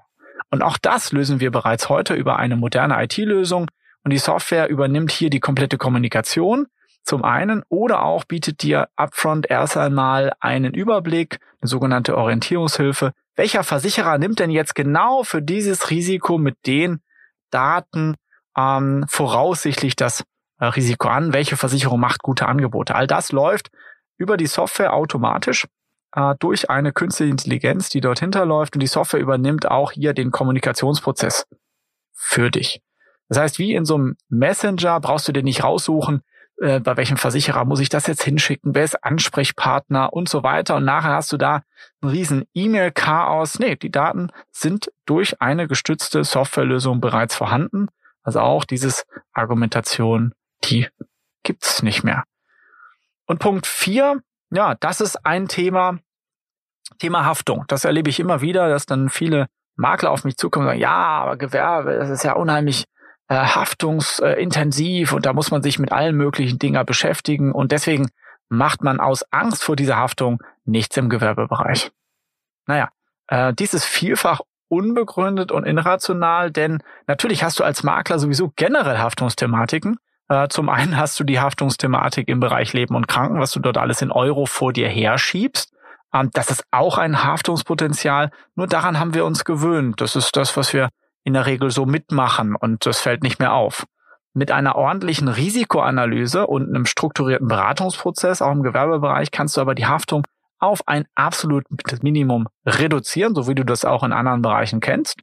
Und 0.50 0.62
auch 0.62 0.76
das 0.76 1.12
lösen 1.12 1.38
wir 1.38 1.52
bereits 1.52 1.88
heute 1.88 2.14
über 2.14 2.40
eine 2.40 2.56
moderne 2.56 3.00
IT-Lösung 3.04 3.70
und 4.02 4.10
die 4.10 4.18
Software 4.18 4.68
übernimmt 4.68 5.12
hier 5.12 5.30
die 5.30 5.38
komplette 5.38 5.78
Kommunikation 5.78 6.66
zum 7.02 7.24
einen 7.24 7.62
oder 7.68 8.02
auch 8.02 8.24
bietet 8.24 8.62
dir 8.62 8.88
upfront 8.96 9.50
erst 9.50 9.76
einmal 9.76 10.32
einen 10.40 10.74
Überblick, 10.74 11.38
eine 11.60 11.68
sogenannte 11.68 12.16
Orientierungshilfe. 12.16 13.12
Welcher 13.36 13.64
Versicherer 13.64 14.18
nimmt 14.18 14.38
denn 14.38 14.50
jetzt 14.50 14.74
genau 14.74 15.22
für 15.22 15.42
dieses 15.42 15.90
Risiko 15.90 16.38
mit 16.38 16.56
den 16.66 17.00
Daten 17.50 18.16
ähm, 18.56 19.04
voraussichtlich 19.08 19.96
das 19.96 20.24
äh, 20.58 20.66
Risiko 20.66 21.08
an? 21.08 21.32
Welche 21.32 21.56
Versicherung 21.56 22.00
macht 22.00 22.22
gute 22.22 22.46
Angebote? 22.46 22.94
All 22.94 23.06
das 23.06 23.32
läuft 23.32 23.70
über 24.16 24.36
die 24.36 24.46
Software 24.46 24.92
automatisch 24.92 25.66
äh, 26.14 26.34
durch 26.38 26.70
eine 26.70 26.92
künstliche 26.92 27.30
Intelligenz, 27.30 27.88
die 27.88 28.00
dort 28.00 28.20
hinterläuft 28.20 28.74
und 28.76 28.80
die 28.80 28.86
Software 28.86 29.20
übernimmt 29.20 29.70
auch 29.70 29.92
hier 29.92 30.12
den 30.12 30.30
Kommunikationsprozess 30.30 31.46
für 32.12 32.50
dich. 32.50 32.82
Das 33.28 33.38
heißt, 33.38 33.58
wie 33.58 33.74
in 33.74 33.84
so 33.84 33.94
einem 33.94 34.16
Messenger 34.28 35.00
brauchst 35.00 35.28
du 35.28 35.32
dir 35.32 35.42
nicht 35.42 35.62
raussuchen, 35.62 36.22
äh, 36.60 36.80
bei 36.80 36.96
welchem 36.96 37.16
Versicherer 37.16 37.64
muss 37.64 37.80
ich 37.80 37.88
das 37.88 38.06
jetzt 38.06 38.22
hinschicken, 38.22 38.74
wer 38.74 38.84
ist 38.84 39.02
Ansprechpartner 39.02 40.12
und 40.12 40.28
so 40.28 40.42
weiter. 40.42 40.76
Und 40.76 40.84
nachher 40.84 41.14
hast 41.14 41.32
du 41.32 41.36
da 41.36 41.62
ein 42.02 42.08
riesen 42.08 42.44
E-Mail-Chaos. 42.54 43.58
Nee, 43.58 43.76
die 43.76 43.90
Daten 43.90 44.30
sind 44.50 44.92
durch 45.06 45.40
eine 45.40 45.68
gestützte 45.68 46.24
Softwarelösung 46.24 47.00
bereits 47.00 47.34
vorhanden. 47.34 47.88
Also 48.22 48.40
auch 48.40 48.64
dieses 48.64 49.04
Argumentation, 49.32 50.34
die 50.64 50.88
gibt's 51.42 51.82
nicht 51.82 52.04
mehr. 52.04 52.24
Und 53.26 53.38
Punkt 53.38 53.66
vier 53.66 54.20
ja, 54.50 54.74
das 54.74 55.00
ist 55.00 55.24
ein 55.24 55.48
Thema, 55.48 55.98
Thema 56.98 57.24
Haftung. 57.24 57.64
Das 57.68 57.84
erlebe 57.84 58.10
ich 58.10 58.20
immer 58.20 58.40
wieder, 58.40 58.68
dass 58.68 58.86
dann 58.86 59.08
viele 59.08 59.46
Makler 59.76 60.10
auf 60.10 60.24
mich 60.24 60.36
zukommen 60.36 60.66
und 60.66 60.70
sagen, 60.72 60.80
ja, 60.80 60.90
aber 60.90 61.36
Gewerbe, 61.36 61.96
das 61.96 62.10
ist 62.10 62.24
ja 62.24 62.32
unheimlich 62.32 62.84
äh, 63.30 63.36
haftungsintensiv 63.36 65.12
und 65.12 65.24
da 65.24 65.32
muss 65.32 65.50
man 65.50 65.62
sich 65.62 65.78
mit 65.78 65.92
allen 65.92 66.16
möglichen 66.16 66.58
Dingen 66.58 66.84
beschäftigen 66.84 67.52
und 67.52 67.72
deswegen 67.72 68.10
macht 68.48 68.82
man 68.82 68.98
aus 68.98 69.24
Angst 69.30 69.62
vor 69.62 69.76
dieser 69.76 69.96
Haftung 69.96 70.42
nichts 70.64 70.96
im 70.96 71.08
Gewerbebereich. 71.08 71.92
Naja, 72.66 72.90
äh, 73.28 73.54
dies 73.54 73.72
ist 73.72 73.84
vielfach 73.84 74.40
unbegründet 74.68 75.52
und 75.52 75.64
irrational, 75.64 76.50
denn 76.50 76.82
natürlich 77.06 77.44
hast 77.44 77.60
du 77.60 77.64
als 77.64 77.84
Makler 77.84 78.18
sowieso 78.18 78.52
generell 78.56 78.98
Haftungsthematiken, 78.98 79.98
äh, 80.28 80.48
zum 80.48 80.68
einen 80.68 80.96
hast 80.96 81.18
du 81.20 81.24
die 81.24 81.38
Haftungsthematik 81.38 82.28
im 82.28 82.40
Bereich 82.40 82.72
Leben 82.72 82.96
und 82.96 83.06
Kranken, 83.06 83.38
was 83.38 83.52
du 83.52 83.60
dort 83.60 83.78
alles 83.78 84.02
in 84.02 84.10
Euro 84.10 84.46
vor 84.46 84.72
dir 84.72 84.88
herschiebst. 84.88 85.72
Ähm, 86.12 86.30
das 86.32 86.50
ist 86.50 86.64
auch 86.72 86.98
ein 86.98 87.22
Haftungspotenzial. 87.22 88.30
Nur 88.56 88.66
daran 88.66 88.98
haben 88.98 89.14
wir 89.14 89.24
uns 89.24 89.44
gewöhnt. 89.44 90.00
Das 90.00 90.16
ist 90.16 90.36
das, 90.36 90.56
was 90.56 90.72
wir 90.72 90.88
in 91.24 91.34
der 91.34 91.46
Regel 91.46 91.70
so 91.70 91.86
mitmachen 91.86 92.56
und 92.56 92.86
das 92.86 93.00
fällt 93.00 93.22
nicht 93.22 93.38
mehr 93.38 93.52
auf. 93.52 93.86
Mit 94.32 94.50
einer 94.52 94.76
ordentlichen 94.76 95.28
Risikoanalyse 95.28 96.46
und 96.46 96.68
einem 96.68 96.86
strukturierten 96.86 97.48
Beratungsprozess, 97.48 98.42
auch 98.42 98.52
im 98.52 98.62
Gewerbebereich, 98.62 99.30
kannst 99.30 99.56
du 99.56 99.60
aber 99.60 99.74
die 99.74 99.86
Haftung 99.86 100.24
auf 100.58 100.86
ein 100.86 101.06
absolutes 101.14 102.02
Minimum 102.02 102.46
reduzieren, 102.64 103.34
so 103.34 103.48
wie 103.48 103.54
du 103.54 103.64
das 103.64 103.84
auch 103.84 104.04
in 104.04 104.12
anderen 104.12 104.42
Bereichen 104.42 104.80
kennst, 104.80 105.20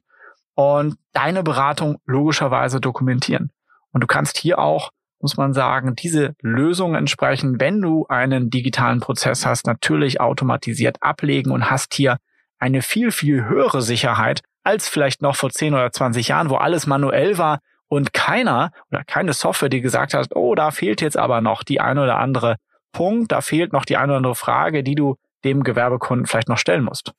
und 0.54 0.96
deine 1.12 1.42
Beratung 1.42 1.98
logischerweise 2.04 2.80
dokumentieren. 2.80 3.50
Und 3.92 4.02
du 4.02 4.06
kannst 4.06 4.36
hier 4.36 4.58
auch 4.58 4.90
muss 5.20 5.36
man 5.36 5.52
sagen, 5.52 5.94
diese 5.96 6.34
Lösungen 6.40 6.94
entsprechen, 6.94 7.60
wenn 7.60 7.80
du 7.80 8.06
einen 8.08 8.50
digitalen 8.50 9.00
Prozess 9.00 9.44
hast, 9.44 9.66
natürlich 9.66 10.20
automatisiert 10.20 10.98
ablegen 11.00 11.50
und 11.50 11.70
hast 11.70 11.94
hier 11.94 12.18
eine 12.58 12.82
viel, 12.82 13.10
viel 13.10 13.44
höhere 13.44 13.82
Sicherheit 13.82 14.42
als 14.68 14.86
vielleicht 14.86 15.22
noch 15.22 15.34
vor 15.34 15.48
10 15.48 15.72
oder 15.72 15.90
20 15.90 16.28
Jahren, 16.28 16.50
wo 16.50 16.56
alles 16.56 16.86
manuell 16.86 17.38
war 17.38 17.60
und 17.88 18.12
keiner 18.12 18.70
oder 18.90 19.02
keine 19.02 19.32
Software, 19.32 19.70
die 19.70 19.80
gesagt 19.80 20.12
hat, 20.12 20.36
oh, 20.36 20.54
da 20.54 20.70
fehlt 20.72 21.00
jetzt 21.00 21.16
aber 21.16 21.40
noch 21.40 21.62
die 21.62 21.80
eine 21.80 22.02
oder 22.02 22.18
andere 22.18 22.56
Punkt, 22.92 23.32
da 23.32 23.40
fehlt 23.40 23.72
noch 23.72 23.86
die 23.86 23.96
eine 23.96 24.12
oder 24.12 24.18
andere 24.18 24.34
Frage, 24.34 24.82
die 24.82 24.94
du 24.94 25.16
dem 25.42 25.62
Gewerbekunden 25.62 26.26
vielleicht 26.26 26.50
noch 26.50 26.58
stellen 26.58 26.84
musst. 26.84 27.12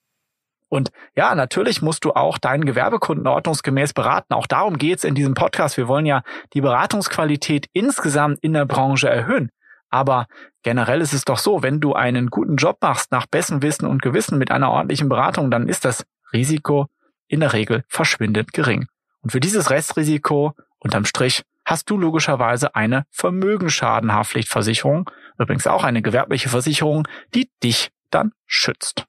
Und 0.67 0.91
ja, 1.15 1.33
natürlich 1.33 1.81
musst 1.81 2.05
du 2.05 2.11
auch 2.11 2.37
deinen 2.37 2.65
Gewerbekunden 2.65 3.25
ordnungsgemäß 3.25 3.93
beraten. 3.93 4.35
Auch 4.35 4.45
darum 4.45 4.77
geht's 4.77 5.03
in 5.03 5.15
diesem 5.15 5.33
Podcast. 5.33 5.75
Wir 5.77 5.87
wollen 5.87 6.05
ja 6.05 6.21
die 6.53 6.61
Beratungsqualität 6.61 7.65
insgesamt 7.73 8.37
in 8.43 8.53
der 8.53 8.65
Branche 8.65 9.09
erhöhen. 9.09 9.49
Aber 9.89 10.27
generell 10.61 11.01
ist 11.01 11.13
es 11.13 11.25
doch 11.25 11.39
so, 11.39 11.63
wenn 11.63 11.79
du 11.79 11.93
einen 11.93 12.27
guten 12.27 12.57
Job 12.57 12.77
machst, 12.81 13.11
nach 13.11 13.25
bestem 13.25 13.63
Wissen 13.63 13.87
und 13.87 14.03
Gewissen 14.03 14.37
mit 14.37 14.51
einer 14.51 14.69
ordentlichen 14.69 15.09
Beratung, 15.09 15.49
dann 15.49 15.67
ist 15.67 15.83
das 15.83 16.05
Risiko 16.31 16.85
in 17.29 17.39
der 17.39 17.53
Regel 17.53 17.85
verschwindend 17.87 18.51
gering. 18.51 18.87
Und 19.21 19.31
für 19.31 19.39
dieses 19.39 19.69
Restrisiko 19.69 20.53
unterm 20.79 21.05
Strich 21.05 21.43
hast 21.65 21.89
du 21.89 21.97
logischerweise 21.97 22.75
eine 22.75 23.05
Vermögensschadenhaftpflichtversicherung, 23.11 25.09
übrigens 25.37 25.67
auch 25.67 25.83
eine 25.83 26.01
gewerbliche 26.01 26.49
Versicherung, 26.49 27.07
die 27.33 27.49
dich 27.63 27.91
dann 28.09 28.31
schützt. 28.45 29.05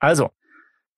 Also, 0.00 0.30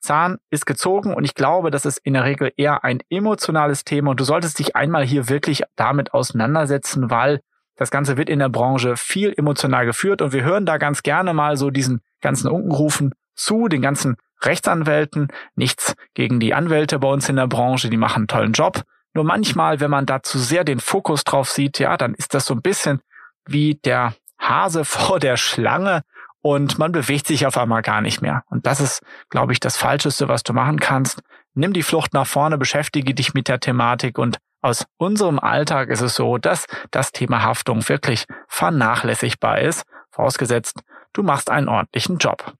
Zahn 0.01 0.39
ist 0.51 0.67
gezogen 0.67 1.15
und 1.15 1.25
ich 1.25 1.35
glaube, 1.35 1.71
das 1.71 1.85
ist 1.85 1.99
in 1.99 2.15
der 2.15 2.25
Regel 2.25 2.53
eher 2.57 2.83
ein 2.83 3.01
emotionales 3.09 3.85
Thema 3.85 4.11
und 4.11 4.21
du 4.21 4.25
solltest 4.25 4.59
dich 4.59 4.75
einmal 4.75 5.05
hier 5.05 5.29
wirklich 5.29 5.63
damit 5.77 6.13
auseinandersetzen, 6.13 7.11
weil 7.11 7.41
das 7.77 7.91
Ganze 7.91 8.17
wird 8.17 8.29
in 8.29 8.41
der 8.41 8.49
Branche 8.49 8.97
viel 8.97 9.33
emotional 9.37 9.87
geführt 9.87 10.23
und 10.23 10.33
wir 10.33 10.45
hören 10.45 10.67
da 10.67 10.79
ganz 10.79 11.03
gerne 11.03 11.35
mal 11.35 11.57
so 11.57 11.71
diesen 11.71 12.01
ganzen 12.21 12.49
Unkenrufen 12.51 13.15
zu, 13.35 13.69
den 13.69 13.83
ganzen 13.83 14.17
Rechtsanwälten. 14.45 15.29
Nichts 15.55 15.95
gegen 16.15 16.41
die 16.41 16.55
Anwälte 16.55 16.99
bei 16.99 17.09
uns 17.09 17.29
in 17.29 17.37
der 17.37 17.47
Branche, 17.47 17.91
die 17.91 17.97
machen 17.97 18.23
einen 18.23 18.29
tollen 18.29 18.53
Job. 18.53 18.83
Nur 19.15 19.25
manchmal, 19.25 19.81
wenn 19.81 19.91
man 19.91 20.07
da 20.07 20.23
zu 20.23 20.39
sehr 20.39 20.65
den 20.65 20.81
Fokus 20.81 21.25
drauf 21.25 21.51
sieht, 21.51 21.79
ja, 21.79 21.97
dann 21.97 22.15
ist 22.15 22.35
das 22.35 22.47
so 22.47 22.55
ein 22.55 22.63
bisschen 22.63 23.01
wie 23.47 23.75
der 23.75 24.15
Hase 24.39 24.85
vor 24.85 25.19
der 25.19 25.37
Schlange 25.37 26.03
und 26.41 26.79
man 26.79 26.93
bewegt 26.93 27.27
sich 27.27 27.47
auf 27.47 27.57
einmal 27.57 27.83
gar 27.83 28.01
nicht 28.01 28.21
mehr. 28.21 28.45
Und 28.51 28.67
das 28.67 28.81
ist, 28.81 29.03
glaube 29.31 29.53
ich, 29.53 29.61
das 29.61 29.77
Falscheste, 29.77 30.29
was 30.29 30.43
du 30.43 30.53
machen 30.53 30.81
kannst. 30.81 31.23
Nimm 31.55 31.73
die 31.73 31.83
Flucht 31.83 32.15
nach 32.15 32.27
vorne, 32.27 32.59
beschäftige 32.59 33.15
dich 33.15 33.35
mit 33.35 33.49
der 33.49 33.61
Thematik 33.61 34.19
und 34.19 34.39
aus 34.63 34.87
unserem 34.97 35.39
Alltag 35.41 35.89
ist 35.89 36.01
es 36.01 36.15
so, 36.15 36.39
dass 36.39 36.67
das 36.93 37.11
Thema 37.11 37.43
Haftung 37.43 37.89
wirklich 37.89 38.27
vernachlässigbar 38.49 39.61
ist, 39.61 39.85
vorausgesetzt, 40.11 40.81
du 41.13 41.25
machst 41.25 41.51
einen 41.51 41.69
ordentlichen 41.69 42.19
Job. 42.19 42.55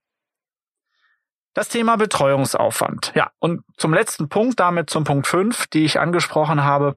Das 1.53 1.69
Thema 1.69 1.97
Betreuungsaufwand. 1.97 3.11
Ja, 3.15 3.31
und 3.39 3.61
zum 3.77 3.93
letzten 3.93 4.27
Punkt, 4.27 4.59
damit 4.59 4.89
zum 4.89 5.03
Punkt 5.03 5.27
5, 5.27 5.67
die 5.67 5.85
ich 5.85 5.99
angesprochen 5.99 6.63
habe. 6.63 6.95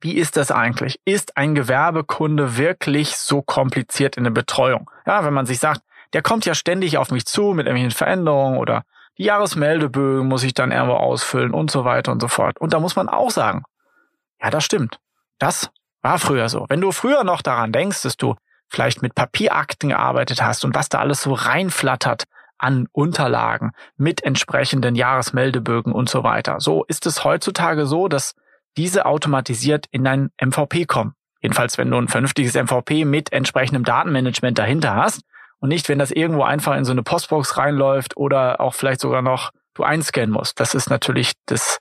Wie 0.00 0.16
ist 0.16 0.36
das 0.36 0.50
eigentlich? 0.50 0.98
Ist 1.04 1.36
ein 1.36 1.54
Gewerbekunde 1.54 2.56
wirklich 2.56 3.16
so 3.16 3.42
kompliziert 3.42 4.16
in 4.16 4.24
der 4.24 4.30
Betreuung? 4.30 4.90
Ja, 5.06 5.24
wenn 5.24 5.34
man 5.34 5.46
sich 5.46 5.58
sagt, 5.58 5.82
der 6.12 6.22
kommt 6.22 6.44
ja 6.44 6.54
ständig 6.54 6.98
auf 6.98 7.10
mich 7.10 7.26
zu 7.26 7.52
mit 7.52 7.66
irgendwelchen 7.66 7.96
Veränderungen 7.96 8.58
oder 8.58 8.82
die 9.18 9.24
Jahresmeldebögen 9.24 10.26
muss 10.26 10.42
ich 10.42 10.54
dann 10.54 10.72
irgendwo 10.72 10.94
ausfüllen 10.94 11.52
und 11.52 11.70
so 11.70 11.84
weiter 11.84 12.12
und 12.12 12.20
so 12.20 12.28
fort. 12.28 12.58
Und 12.60 12.72
da 12.72 12.80
muss 12.80 12.96
man 12.96 13.08
auch 13.08 13.30
sagen, 13.30 13.62
ja, 14.42 14.50
das 14.50 14.64
stimmt. 14.64 14.98
Das 15.38 15.70
war 16.00 16.18
früher 16.18 16.48
so. 16.48 16.66
Wenn 16.68 16.80
du 16.80 16.92
früher 16.92 17.22
noch 17.24 17.42
daran 17.42 17.72
denkst, 17.72 18.02
dass 18.02 18.16
du 18.16 18.34
vielleicht 18.68 19.02
mit 19.02 19.14
Papierakten 19.14 19.90
gearbeitet 19.90 20.42
hast 20.42 20.64
und 20.64 20.74
was 20.74 20.88
da 20.88 20.98
alles 20.98 21.22
so 21.22 21.34
reinflattert 21.34 22.24
an 22.62 22.86
Unterlagen 22.92 23.72
mit 23.96 24.22
entsprechenden 24.22 24.94
Jahresmeldebögen 24.94 25.92
und 25.92 26.08
so 26.08 26.22
weiter. 26.22 26.60
So 26.60 26.84
ist 26.84 27.06
es 27.06 27.24
heutzutage 27.24 27.86
so, 27.86 28.08
dass 28.08 28.34
diese 28.76 29.06
automatisiert 29.06 29.86
in 29.90 30.04
dein 30.04 30.30
MVP 30.40 30.86
kommen. 30.86 31.14
Jedenfalls, 31.40 31.76
wenn 31.76 31.90
du 31.90 31.98
ein 31.98 32.08
vernünftiges 32.08 32.54
MVP 32.54 33.04
mit 33.04 33.32
entsprechendem 33.32 33.84
Datenmanagement 33.84 34.58
dahinter 34.58 34.94
hast 34.94 35.22
und 35.58 35.68
nicht, 35.68 35.88
wenn 35.88 35.98
das 35.98 36.12
irgendwo 36.12 36.44
einfach 36.44 36.76
in 36.76 36.84
so 36.84 36.92
eine 36.92 37.02
Postbox 37.02 37.56
reinläuft 37.56 38.16
oder 38.16 38.60
auch 38.60 38.74
vielleicht 38.74 39.00
sogar 39.00 39.22
noch 39.22 39.50
du 39.74 39.82
einscannen 39.82 40.30
musst. 40.30 40.60
Das 40.60 40.74
ist 40.74 40.88
natürlich 40.88 41.32
das, 41.46 41.78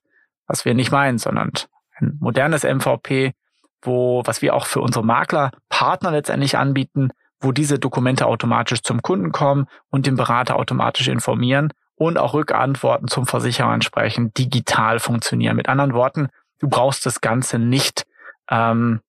was 0.48 0.66
wir 0.66 0.74
nicht 0.74 0.92
meinen, 0.92 1.20
sondern 1.20 1.52
ein 1.98 2.18
modernes 2.20 2.64
MVP, 2.64 3.34
wo, 3.82 4.24
was 4.26 4.42
wir 4.42 4.56
auch 4.56 4.66
für 4.66 4.82
unsere 4.82 5.06
Maklerpartner 5.06 6.12
letztendlich 6.12 6.58
anbieten, 6.58 7.12
wo 7.42 7.52
diese 7.52 7.80
Dokumente 7.80 8.26
automatisch 8.28 8.82
zum 8.82 9.02
Kunden 9.02 9.32
kommen 9.32 9.68
und 9.90 10.06
den 10.06 10.16
Berater 10.16 10.56
automatisch 10.56 11.08
informieren 11.08 11.74
und 11.96 12.18
auch 12.18 12.34
Rückantworten 12.34 13.08
zum 13.08 13.28
Versicherer 13.28 13.74
entsprechend 13.74 14.38
digital 14.38 15.00
funktionieren. 15.00 15.56
Mit 15.56 15.70
anderen 15.70 15.94
Worten, 15.94 16.30
du 16.60 16.70
brauchst 16.70 17.06
das 17.06 17.22
Ganze 17.22 17.60
nicht 17.60 18.06
ähm, 18.50 19.02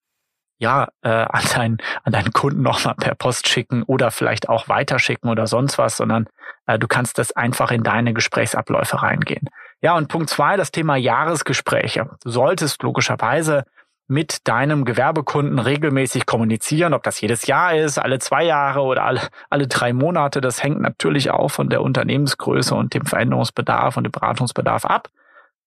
ja, 0.59 0.89
äh, 1.03 1.09
an, 1.09 1.43
deinen, 1.55 1.79
an 2.05 2.13
deinen 2.13 2.33
Kunden 2.33 2.63
nochmal 2.63 2.95
per 2.95 3.15
Post 3.15 3.49
schicken 3.49 3.83
oder 3.83 4.11
vielleicht 4.11 4.49
auch 4.49 4.69
weiterschicken 4.69 5.29
oder 5.29 5.47
sonst 5.47 5.77
was, 5.77 5.97
sondern 5.97 6.29
äh, 6.67 6.79
du 6.79 6.87
kannst 6.87 7.19
das 7.19 7.33
einfach 7.33 7.73
in 7.73 7.83
deine 7.83 8.15
Gesprächsabläufe 8.15 9.03
reingehen. 9.03 9.49
Ja, 9.81 9.97
und 9.97 10.07
Punkt 10.07 10.31
zwei, 10.31 10.57
das 10.57 10.71
Thema 10.71 10.95
Jahresgespräche. 10.95 12.11
Du 12.23 12.31
solltest 12.31 12.83
logischerweise 12.85 13.65
mit 14.13 14.47
deinem 14.47 14.85
Gewerbekunden 14.85 15.59
regelmäßig 15.59 16.27
kommunizieren, 16.27 16.93
ob 16.93 17.03
das 17.03 17.19
jedes 17.23 17.47
Jahr 17.47 17.75
ist, 17.75 17.99
alle 17.99 18.19
zwei 18.19 18.45
Jahre 18.45 18.83
oder 18.83 19.05
alle, 19.05 19.23
alle 19.49 19.67
drei 19.67 19.95
Monate. 19.95 20.43
Das 20.43 20.63
hängt 20.63 20.81
natürlich 20.81 21.31
auch 21.31 21.49
von 21.49 21.71
der 21.71 21.81
Unternehmensgröße 21.81 22.75
und 22.75 22.93
dem 22.93 23.07
Veränderungsbedarf 23.07 23.97
und 23.97 24.05
dem 24.05 24.13
Beratungsbedarf 24.13 24.85
ab. 24.85 25.09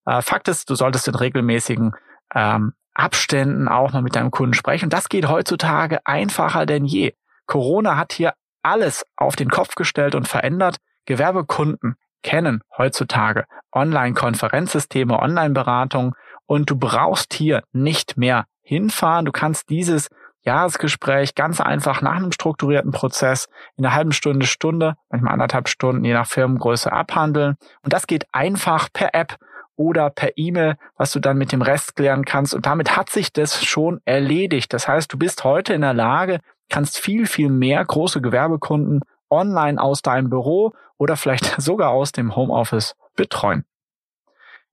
Äh, 0.06 0.22
Fakt 0.22 0.46
ist, 0.46 0.70
du 0.70 0.76
solltest 0.76 1.08
in 1.08 1.16
regelmäßigen 1.16 1.96
ähm, 2.36 2.74
Abständen 2.94 3.66
auch 3.66 3.92
mal 3.92 4.02
mit 4.02 4.14
deinem 4.14 4.30
Kunden 4.30 4.54
sprechen. 4.54 4.86
Und 4.86 4.92
das 4.92 5.08
geht 5.08 5.28
heutzutage 5.28 5.98
einfacher 6.04 6.66
denn 6.66 6.84
je. 6.84 7.14
Corona 7.46 7.96
hat 7.96 8.12
hier 8.12 8.34
alles 8.62 9.04
auf 9.16 9.34
den 9.34 9.50
Kopf 9.50 9.74
gestellt 9.74 10.14
und 10.14 10.28
verändert. 10.28 10.76
Gewerbekunden 11.04 11.96
kennen 12.22 12.62
heutzutage 12.78 13.44
Online-Konferenzsysteme, 13.72 15.18
Online-Beratung 15.18 16.14
und 16.46 16.70
du 16.70 16.76
brauchst 16.76 17.34
hier 17.34 17.62
nicht 17.72 18.16
mehr 18.16 18.46
hinfahren. 18.62 19.24
Du 19.24 19.32
kannst 19.32 19.68
dieses 19.68 20.08
Jahresgespräch 20.42 21.34
ganz 21.34 21.60
einfach 21.60 22.00
nach 22.02 22.16
einem 22.16 22.32
strukturierten 22.32 22.92
Prozess 22.92 23.48
in 23.76 23.84
einer 23.84 23.94
halben 23.94 24.12
Stunde, 24.12 24.46
Stunde, 24.46 24.94
manchmal 25.10 25.32
anderthalb 25.32 25.68
Stunden, 25.68 26.04
je 26.04 26.14
nach 26.14 26.26
Firmengröße 26.26 26.92
abhandeln. 26.92 27.56
Und 27.82 27.92
das 27.92 28.06
geht 28.06 28.26
einfach 28.32 28.88
per 28.92 29.14
App 29.14 29.36
oder 29.74 30.08
per 30.08 30.30
E-Mail, 30.36 30.76
was 30.96 31.12
du 31.12 31.20
dann 31.20 31.36
mit 31.36 31.52
dem 31.52 31.62
Rest 31.62 31.96
klären 31.96 32.24
kannst. 32.24 32.54
Und 32.54 32.64
damit 32.64 32.96
hat 32.96 33.10
sich 33.10 33.32
das 33.32 33.64
schon 33.64 34.00
erledigt. 34.04 34.72
Das 34.72 34.88
heißt, 34.88 35.12
du 35.12 35.18
bist 35.18 35.44
heute 35.44 35.74
in 35.74 35.82
der 35.82 35.94
Lage, 35.94 36.40
kannst 36.70 36.98
viel, 36.98 37.26
viel 37.26 37.50
mehr 37.50 37.84
große 37.84 38.20
Gewerbekunden 38.20 39.00
online 39.28 39.80
aus 39.80 40.00
deinem 40.02 40.30
Büro 40.30 40.72
oder 40.96 41.16
vielleicht 41.16 41.44
sogar 41.60 41.90
aus 41.90 42.12
dem 42.12 42.36
Homeoffice 42.36 42.94
betreuen. 43.16 43.64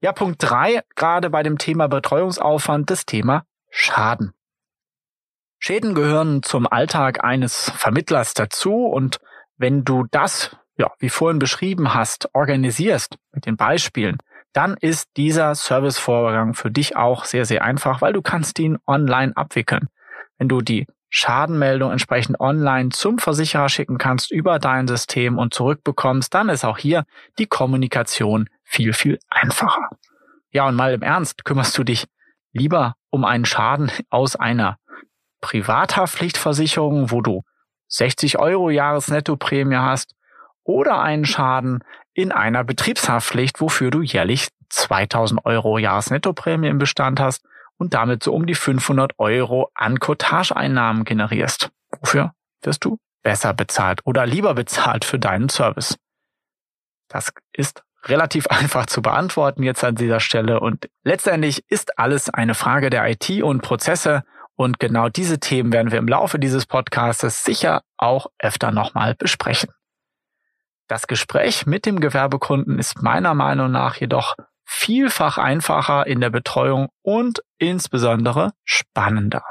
Ja, 0.03 0.11
Punkt 0.11 0.43
drei, 0.43 0.81
gerade 0.97 1.29
bei 1.29 1.43
dem 1.43 1.57
Thema 1.57 1.87
Betreuungsaufwand, 1.87 2.89
das 2.89 3.05
Thema 3.05 3.45
Schaden. 3.69 4.33
Schäden 5.59 5.95
gehören 5.95 6.43
zum 6.43 6.67
Alltag 6.67 7.23
eines 7.23 7.71
Vermittlers 7.77 8.33
dazu 8.33 8.85
und 8.85 9.21
wenn 9.55 9.85
du 9.85 10.05
das, 10.11 10.57
ja, 10.75 10.91
wie 10.99 11.07
vorhin 11.07 11.39
beschrieben 11.39 11.93
hast, 11.93 12.27
organisierst 12.33 13.17
mit 13.31 13.45
den 13.45 13.55
Beispielen, 13.55 14.17
dann 14.51 14.75
ist 14.75 15.07
dieser 15.15 15.55
Servicevorgang 15.55 16.53
für 16.53 16.69
dich 16.69 16.97
auch 16.97 17.23
sehr, 17.23 17.45
sehr 17.45 17.63
einfach, 17.63 18.01
weil 18.01 18.11
du 18.11 18.21
kannst 18.21 18.59
ihn 18.59 18.79
online 18.85 19.31
abwickeln. 19.37 19.87
Wenn 20.37 20.49
du 20.49 20.59
die 20.59 20.85
Schadenmeldung 21.07 21.93
entsprechend 21.93 22.41
online 22.41 22.89
zum 22.89 23.19
Versicherer 23.19 23.69
schicken 23.69 23.97
kannst 23.97 24.33
über 24.33 24.59
dein 24.59 24.85
System 24.85 25.37
und 25.37 25.53
zurückbekommst, 25.53 26.33
dann 26.33 26.49
ist 26.49 26.65
auch 26.65 26.77
hier 26.77 27.05
die 27.39 27.45
Kommunikation 27.45 28.49
viel, 28.73 28.93
viel 28.93 29.19
einfacher. 29.29 29.89
Ja, 30.51 30.67
und 30.67 30.75
mal 30.75 30.93
im 30.93 31.03
Ernst, 31.03 31.45
kümmerst 31.45 31.77
du 31.77 31.83
dich 31.83 32.07
lieber 32.51 32.95
um 33.11 33.23
einen 33.23 33.45
Schaden 33.45 33.91
aus 34.09 34.35
einer 34.35 34.77
Privathaftpflichtversicherung, 35.41 37.11
wo 37.11 37.21
du 37.21 37.43
60 37.87 38.39
Euro 38.39 38.69
Jahresnettoprämie 38.69 39.77
hast, 39.77 40.15
oder 40.63 41.01
einen 41.01 41.25
Schaden 41.25 41.83
in 42.13 42.31
einer 42.31 42.63
Betriebshaftpflicht, 42.63 43.59
wofür 43.59 43.91
du 43.91 44.01
jährlich 44.01 44.49
2000 44.69 45.45
Euro 45.45 45.77
Jahresnettoprämie 45.77 46.69
im 46.69 46.77
Bestand 46.77 47.19
hast 47.19 47.45
und 47.77 47.93
damit 47.93 48.23
so 48.23 48.33
um 48.33 48.45
die 48.45 48.55
500 48.55 49.19
Euro 49.19 49.69
an 49.75 49.99
Cottage-Einnahmen 49.99 51.03
generierst. 51.03 51.69
Wofür 51.99 52.33
wirst 52.61 52.85
du 52.85 52.97
besser 53.23 53.53
bezahlt 53.53 53.99
oder 54.05 54.25
lieber 54.25 54.53
bezahlt 54.53 55.05
für 55.05 55.19
deinen 55.19 55.49
Service? 55.49 55.97
Das 57.09 57.31
ist 57.51 57.83
relativ 58.05 58.47
einfach 58.49 58.85
zu 58.85 59.01
beantworten 59.01 59.63
jetzt 59.63 59.83
an 59.83 59.95
dieser 59.95 60.19
Stelle 60.19 60.59
und 60.59 60.89
letztendlich 61.03 61.63
ist 61.69 61.97
alles 61.99 62.29
eine 62.29 62.55
Frage 62.55 62.89
der 62.89 63.09
IT 63.09 63.29
und 63.43 63.61
Prozesse 63.61 64.23
und 64.55 64.79
genau 64.79 65.09
diese 65.09 65.39
Themen 65.39 65.73
werden 65.73 65.91
wir 65.91 65.99
im 65.99 66.07
Laufe 66.07 66.39
dieses 66.39 66.65
Podcasts 66.65 67.43
sicher 67.43 67.81
auch 67.97 68.27
öfter 68.39 68.71
nochmal 68.71 69.15
besprechen. 69.15 69.69
Das 70.87 71.07
Gespräch 71.07 71.65
mit 71.65 71.85
dem 71.85 71.99
Gewerbekunden 71.99 72.77
ist 72.77 73.01
meiner 73.01 73.33
Meinung 73.33 73.71
nach 73.71 73.95
jedoch 73.95 74.35
vielfach 74.65 75.37
einfacher 75.37 76.05
in 76.07 76.21
der 76.21 76.29
Betreuung 76.29 76.89
und 77.01 77.41
insbesondere 77.57 78.51
spannender. 78.63 79.43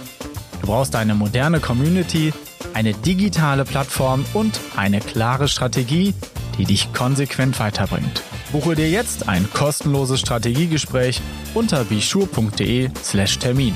Du 0.61 0.67
brauchst 0.67 0.95
eine 0.95 1.15
moderne 1.15 1.59
Community, 1.59 2.33
eine 2.73 2.93
digitale 2.93 3.65
Plattform 3.65 4.25
und 4.33 4.59
eine 4.75 4.99
klare 4.99 5.47
Strategie, 5.47 6.13
die 6.57 6.65
dich 6.65 6.93
konsequent 6.93 7.59
weiterbringt. 7.59 8.23
Buche 8.51 8.75
dir 8.75 8.89
jetzt 8.89 9.27
ein 9.27 9.49
kostenloses 9.51 10.19
Strategiegespräch 10.19 11.21
unter 11.53 11.83
bischur.de/termin. 11.83 13.75